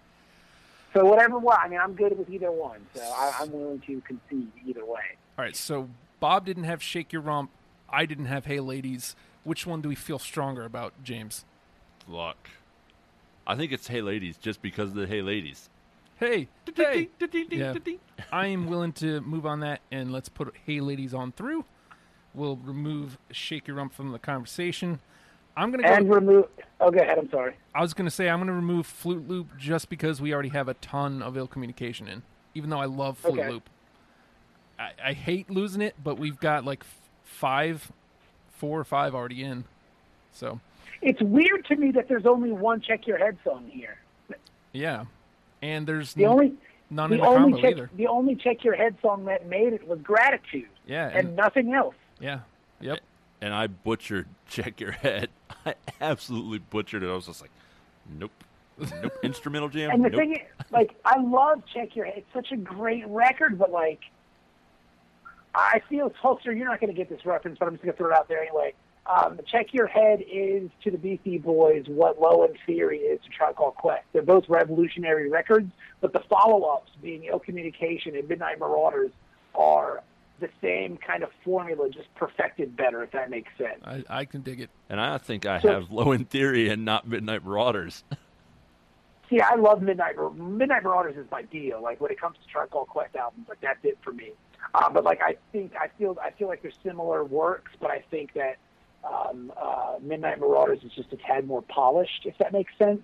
[0.94, 1.58] So whatever one.
[1.62, 2.80] I mean, I'm good with either one.
[2.96, 5.18] So I, I'm willing to concede either way.
[5.38, 5.90] All right, so
[6.22, 7.52] Bob didn't have Shake Your Rump.
[7.90, 9.16] I didn't have Hey Ladies.
[9.44, 11.44] Which one do we feel stronger about, James?
[12.08, 12.50] Luck.
[13.48, 15.70] I think it's Hey Ladies just because of the Hey Ladies.
[16.18, 17.10] Hey, hey.
[17.52, 17.74] Yeah.
[18.32, 21.66] I am willing to move on that, and let's put Hey Ladies on through.
[22.34, 25.00] We'll remove Shake Your Rump from the conversation.
[25.58, 25.90] I'm gonna go.
[25.90, 26.46] And remove.
[26.82, 27.18] Oh, go ahead.
[27.18, 27.56] I'm sorry.
[27.74, 30.74] I was gonna say I'm gonna remove Flute Loop just because we already have a
[30.76, 32.24] ton of ill communication in.
[32.54, 33.50] Even though I love Flute Okay.
[33.50, 33.70] Loop,
[34.80, 37.92] I, I hate losing it, but we've got like f- five,
[38.50, 39.66] four or five already in.
[40.34, 40.60] So
[41.06, 43.98] It's weird to me that there's only one check your head song here.
[44.74, 45.06] yeah,
[45.62, 46.54] and there's The n- only
[46.90, 47.90] none the in the only combo check either.
[47.96, 51.74] the only check your head song that made it was gratitude Yeah, and, and, nothing
[51.74, 51.96] else.
[52.20, 52.40] yeah,
[52.82, 53.00] yep.
[53.42, 55.30] And I butchered Check Your Head.
[55.66, 57.10] I absolutely butchered it.
[57.10, 57.52] I was just like,
[58.18, 58.32] nope.
[58.80, 59.12] Nope.
[59.24, 59.92] Instrumental jam?
[59.92, 60.20] And the nope.
[60.20, 60.40] thing is,
[60.72, 62.16] like, I love Check Your Head.
[62.18, 64.00] It's such a great record, but like,
[65.54, 66.46] I feel Hulkster.
[66.58, 68.28] You're not going to get this reference, but I'm just going to throw it out
[68.28, 68.74] there anyway.
[69.08, 73.30] Um, Check Your Head is to the Beastie Boys what Low End Theory is to
[73.30, 74.04] Tribe Called Quest.
[74.14, 79.12] They're both revolutionary records, but the follow-ups, being Ill Communication and Midnight Marauders,
[79.54, 80.02] are
[80.40, 83.04] the same kind of formula, just perfected better.
[83.04, 83.80] If that makes sense.
[83.86, 84.70] I, I can dig it.
[84.90, 88.04] And I think I So- have Low End Theory and not Midnight Marauders.
[89.30, 91.82] See, I love Midnight Midnight Marauders is my deal.
[91.82, 94.32] Like when it comes to Tribe Called Quest albums, like that's it for me.
[94.74, 98.04] Uh, but like I think I feel I feel like they're similar works, but I
[98.12, 98.58] think that
[99.06, 103.02] um, uh, Midnight Marauders is just a tad more polished, if that makes sense.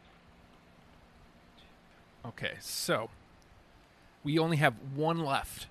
[2.25, 3.09] Okay, so
[4.23, 5.67] we only have one left,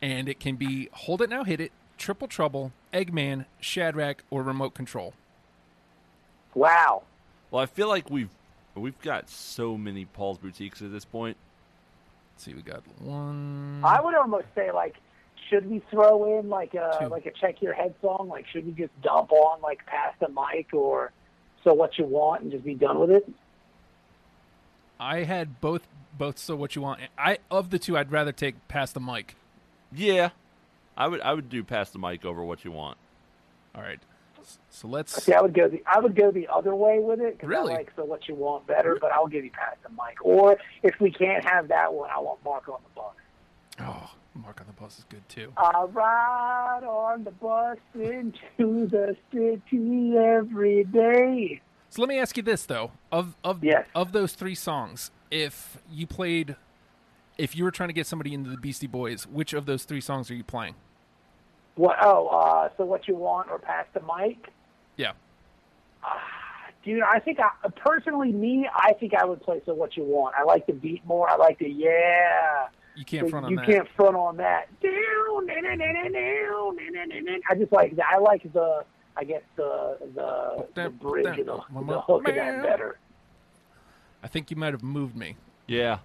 [0.00, 4.74] and it can be Hold It Now, Hit It, Triple Trouble, Eggman, Shadrach, or Remote
[4.74, 5.14] Control.
[6.54, 7.02] Wow.
[7.50, 8.30] Well, I feel like we've
[8.74, 11.36] we've got so many Paul's boutiques at this point.
[12.34, 13.80] Let's see, we got one.
[13.84, 14.96] I would almost say like,
[15.48, 17.06] should we throw in like a Two.
[17.08, 18.28] like a check your head song?
[18.28, 21.12] Like, should we just dump on like pass the mic or
[21.64, 23.28] so what you want and just be done with it?
[24.98, 25.86] I had both
[26.16, 26.38] both.
[26.38, 27.00] So what you want?
[27.18, 29.36] I of the two, I'd rather take Pass the Mic.
[29.92, 30.30] Yeah,
[30.96, 32.98] I would I would do pass the mic over what you want.
[33.74, 34.00] All right,
[34.70, 35.22] so let's.
[35.22, 37.74] See, I would go the I would go the other way with it because Really?
[37.74, 38.96] I like so what you want better.
[39.00, 40.16] But I'll give you pass the mic.
[40.22, 43.14] Or if we can't have that one, I want Mark on the bus.
[43.80, 45.52] Oh, Mark on the Bus is good too.
[45.56, 51.60] I ride on the bus into the city every day.
[51.90, 53.86] So let me ask you this though: of of Yes.
[53.94, 56.56] of those three songs, if you played,
[57.38, 60.00] if you were trying to get somebody into the Beastie Boys, which of those three
[60.00, 60.74] songs are you playing?
[61.76, 61.96] What?
[62.00, 64.50] Oh, uh, so what you want or pass the mic?
[64.96, 65.12] Yeah.
[66.84, 70.36] Dude, I think I personally, me, I think I would play "So What You Want."
[70.38, 71.28] I like the beat more.
[71.28, 72.68] I like the yeah.
[72.96, 73.68] You can't front on you that.
[73.68, 74.68] You can't front on that.
[74.80, 78.84] Down, na, na, na, down, I just like I like the
[79.16, 82.98] I guess the the, the bridge and the, the hook of that better.
[84.22, 85.36] I think you might have moved me.
[85.66, 85.98] Yeah.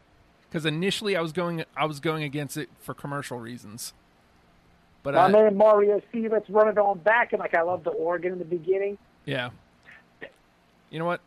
[0.49, 3.93] Because initially I was going I was going against it for commercial reasons.
[5.03, 7.84] But my I, man Mario C, let's run it on back and like I love
[7.84, 8.97] the organ in the beginning.
[9.26, 9.51] Yeah.
[10.89, 11.22] You know what?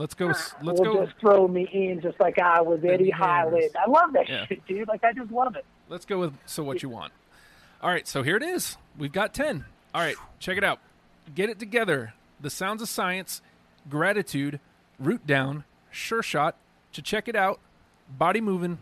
[0.00, 0.28] Let's go.
[0.28, 1.04] Let's go.
[1.04, 3.10] just throw me in, just like I was Eddie.
[3.10, 3.68] Highland.
[3.78, 4.46] I love that Yeah.
[4.46, 4.88] shit, dude.
[4.88, 5.66] Like I just love it.
[5.90, 7.12] Let's go with so what you want.
[7.82, 8.78] All right, so here it is.
[8.96, 9.66] We've got 10.
[9.94, 10.78] All right, check it out.
[11.34, 12.14] Get it together.
[12.40, 13.42] The Sounds of Science,
[13.90, 14.58] Gratitude,
[14.98, 16.56] Root Down, Sure Shot,
[16.94, 17.60] to check it out,
[18.08, 18.78] Body Moving,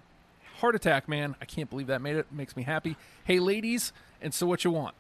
[0.59, 1.35] Heart Attack Man.
[1.41, 2.31] I can't believe that made it.
[2.31, 2.95] Makes me happy.
[3.25, 3.93] Hey ladies,
[4.23, 4.95] and so what you want.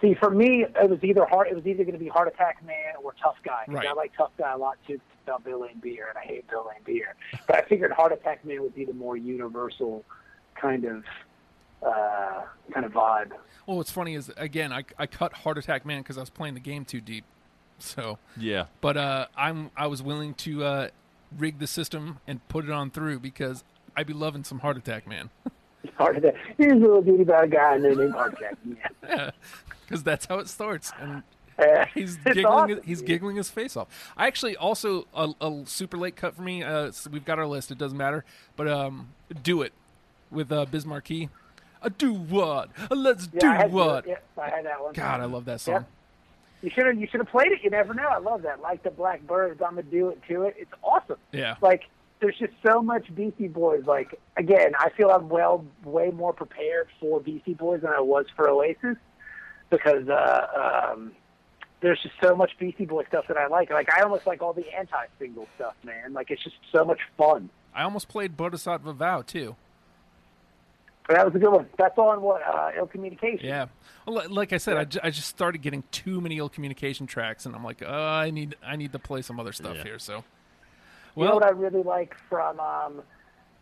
[0.00, 1.48] See, for me, it was either hard.
[1.48, 3.64] It was either going to be Heart Attack Man or Tough Guy.
[3.66, 3.88] Right.
[3.88, 5.00] I like Tough Guy a lot too.
[5.24, 7.14] 'Cause About Bill and beer, and I hate Bill and beer.
[7.46, 10.04] But I figured Heart Attack Man would be the more universal
[10.54, 11.04] kind of
[11.82, 12.42] uh,
[12.72, 13.32] kind of vibe.
[13.66, 16.54] Well, what's funny is again, I, I cut Heart Attack Man because I was playing
[16.54, 17.24] the game too deep.
[17.78, 18.66] So, yeah.
[18.80, 20.88] but uh, I'm I was willing to uh,
[21.36, 23.64] rig the system and put it on through because
[23.96, 25.30] I'd be loving some Heart Attack Man.
[25.96, 26.34] Heart Attack.
[26.56, 29.32] Here's a little bitty about a guy named Heart Attack Man.
[29.82, 30.92] because that's how it starts.
[30.98, 31.22] And
[31.94, 32.46] he's giggling.
[32.46, 33.88] awesome, he's giggling his face off.
[34.16, 36.62] I actually also a, a super late cut for me.
[36.62, 37.70] Uh, so we've got our list.
[37.70, 38.24] It doesn't matter,
[38.56, 39.10] but um,
[39.42, 39.72] do it
[40.30, 41.28] with uh, Biz Markie.
[41.82, 42.70] A do what?
[42.90, 44.06] A let's Yeah, I do had what?
[44.06, 44.94] Yeah, I had that one.
[44.94, 45.74] God, I love that song.
[45.74, 45.88] Yep.
[46.62, 47.62] You should have you should have played it.
[47.62, 48.08] You never know.
[48.08, 48.62] I love that.
[48.62, 50.56] Like the Black Birds, I'm gonna do it to it.
[50.58, 51.18] It's awesome.
[51.30, 51.56] Yeah.
[51.60, 51.82] Like
[52.20, 53.84] there's just so much Beastie Boys.
[53.84, 58.24] Like again, I feel I'm well way more prepared for Beastie Boys than I was
[58.34, 58.96] for Oasis
[59.68, 61.12] because uh, um,
[61.84, 63.70] there's just so much Beastie Boy stuff that I like.
[63.70, 66.14] Like I almost like all the anti-single stuff, man.
[66.14, 67.50] Like it's just so much fun.
[67.74, 69.54] I almost played Bodhisattva Vow too.
[71.06, 71.66] But that was a good one.
[71.76, 73.46] That's on what uh, ill communication.
[73.46, 73.66] Yeah.
[74.06, 77.44] Well, like I said, I, ju- I just started getting too many ill communication tracks,
[77.44, 79.82] and I'm like, uh, I need I need to play some other stuff Yeah.
[79.82, 79.98] here.
[79.98, 80.24] So, You know
[81.16, 83.02] well, what I really like from um,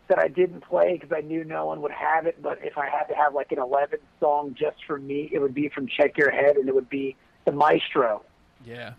[0.07, 2.41] that I didn't play because I knew no one would have it.
[2.41, 5.53] But if I had to have like an 11 song just for me, it would
[5.53, 8.23] be from Check Your Head, and it would be the Maestro.
[8.65, 8.93] yeah,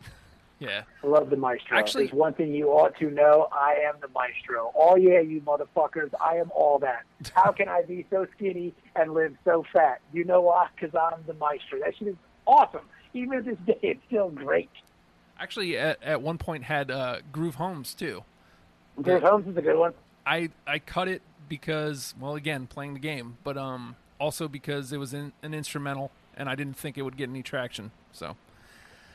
[0.58, 0.82] yeah.
[1.02, 1.76] I love the Maestro.
[1.78, 4.72] Actually- There's one thing you ought to know: I am the Maestro.
[4.74, 6.10] Oh yeah, you motherfuckers!
[6.20, 7.02] I am all that.
[7.34, 10.00] How can I be so skinny and live so fat?
[10.12, 10.68] You know why?
[10.74, 11.78] Because I'm the Maestro.
[11.80, 12.16] That shit is
[12.46, 12.82] awesome.
[13.12, 14.70] Even to this day, it's still great.
[15.38, 18.22] Actually, at, at one point had uh, Groove Holmes too.
[18.96, 19.92] There's Holmes is a good one.
[20.26, 24.98] I I cut it because well, again, playing the game, but um, also because it
[24.98, 27.90] was in, an instrumental, and I didn't think it would get any traction.
[28.12, 28.36] So,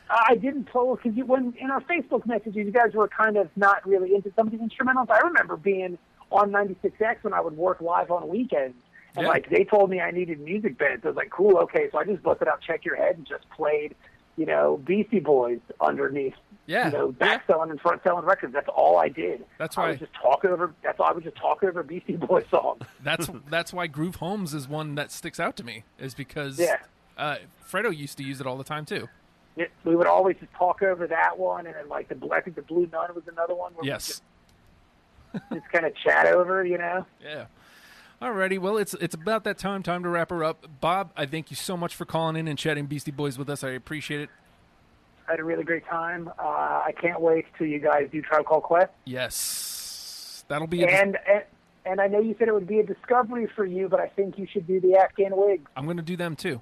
[0.09, 3.37] uh, I didn't pull because you, when in our Facebook messages, you guys were kind
[3.37, 5.09] of not really into some of these instrumentals.
[5.09, 5.97] I remember being
[6.31, 8.75] on 96X when I would work live on weekends,
[9.15, 9.29] and Yeah.
[9.29, 11.01] like they told me I needed music beds.
[11.05, 11.89] I was like, cool, okay.
[11.91, 13.95] So I just busted out Check Your Head and just played,
[14.37, 16.35] you know, Beastie Boys underneath.
[16.67, 18.53] Yeah, You know, back selling and front selling records.
[18.53, 19.43] That's all I did.
[19.57, 20.71] That's I was just talk over.
[20.83, 22.83] That's all I was just talking over Beastie Boys songs.
[23.03, 26.77] that's that's why Groove Holmes is one that sticks out to me, is because Yeah.
[27.19, 27.35] Uh,
[27.69, 29.07] Fredo used to use it all the time too.
[29.57, 32.55] It, we would always just talk over that one, and then like the I think
[32.55, 33.73] the Blue Nun was another one.
[33.73, 34.07] Where we Yes.
[34.07, 34.23] just,
[35.53, 37.05] just kind of chat over, you know.
[37.21, 37.45] Yeah.
[38.21, 39.83] Alrighty, well, it's it's about that time.
[39.83, 40.65] Time to wrap her up.
[40.81, 43.63] Bob, I thank you so much for calling in and chatting Beastie Boys with us.
[43.63, 44.29] I appreciate it.
[45.27, 46.29] I had a really great time.
[46.39, 48.91] Uh, I can't wait till you guys do Tribe Called Quest.
[49.05, 50.83] Yes, that'll be.
[50.83, 51.43] And, and
[51.85, 54.37] and I know you said it would be a discovery for you, but I think
[54.37, 55.69] you should do the Afghan Whigs.
[55.77, 56.61] I'm going to do them too.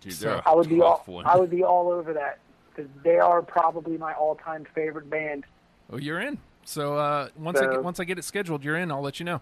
[0.00, 1.26] Dude, So- they're a I would be all one.
[1.26, 2.38] I would be all over that
[2.74, 5.44] because they are probably my all-time favorite band.
[5.92, 6.38] Oh, you're in.
[6.64, 8.90] So uh, once I get, once I get it scheduled, you're in.
[8.92, 9.40] I'll let you know.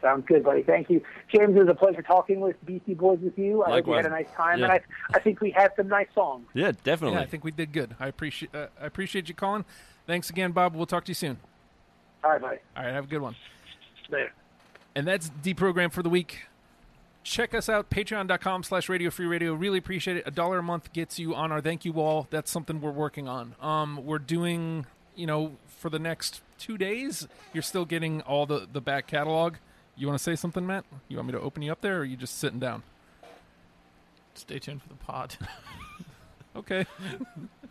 [0.00, 0.62] Sounds good, buddy.
[0.62, 1.02] Thank you,
[1.32, 1.56] James.
[1.56, 3.62] It was a pleasure talking with Beastie Boys with you.
[3.64, 4.64] I hope you had a nice time, Yeah.
[4.66, 4.80] and I
[5.14, 6.46] I think we had some nice songs.
[6.52, 7.16] yeah, definitely.
[7.16, 7.94] Yeah, I think we did good.
[7.98, 9.64] I appreciate uh, I appreciate you calling.
[10.06, 10.74] Thanks again, Bob.
[10.74, 11.38] We'll talk to you soon.
[12.22, 12.58] All right, buddy.
[12.76, 13.34] All right, have a good one.
[14.10, 14.32] Later.
[14.94, 16.42] And that's deprogram for the week.
[17.24, 19.54] Check us out, patreon.com slash radio free radio.
[19.54, 20.24] Really appreciate it.
[20.26, 22.26] A dollar a month gets you on our thank you wall.
[22.30, 23.54] That's something we're working on.
[23.60, 24.84] Um, we're doing,
[25.16, 29.54] you know, for the next two days, you're still getting all the, the back catalog.
[29.96, 30.84] You want to say something, Matt?
[31.08, 32.82] You want me to open you up there, or are you just sitting down?
[34.34, 35.36] Stay tuned for the pod.
[36.56, 36.86] Okay.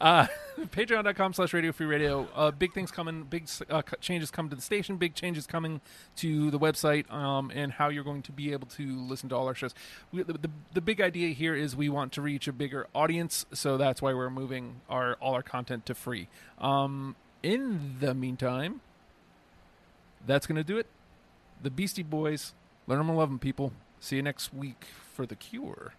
[0.00, 0.26] uh,
[0.60, 2.28] Patreon.com slash Radio Free Radio.
[2.34, 3.24] Uh, big things coming.
[3.24, 4.96] Big uh, changes coming to the station.
[4.96, 5.80] Big changes coming
[6.16, 9.46] to the website um, and how you're going to be able to listen to all
[9.46, 9.74] our shows.
[10.12, 13.46] We, the, the, the big idea here is we want to reach a bigger audience,
[13.52, 16.28] so that's why we're moving our all our content to free.
[16.58, 18.80] Um, in the meantime,
[20.26, 20.86] that's going to do it.
[21.62, 22.52] The Beastie Boys.
[22.86, 23.72] Learn them and love them, people.
[24.00, 24.84] See you next week
[25.14, 25.94] for The Cure.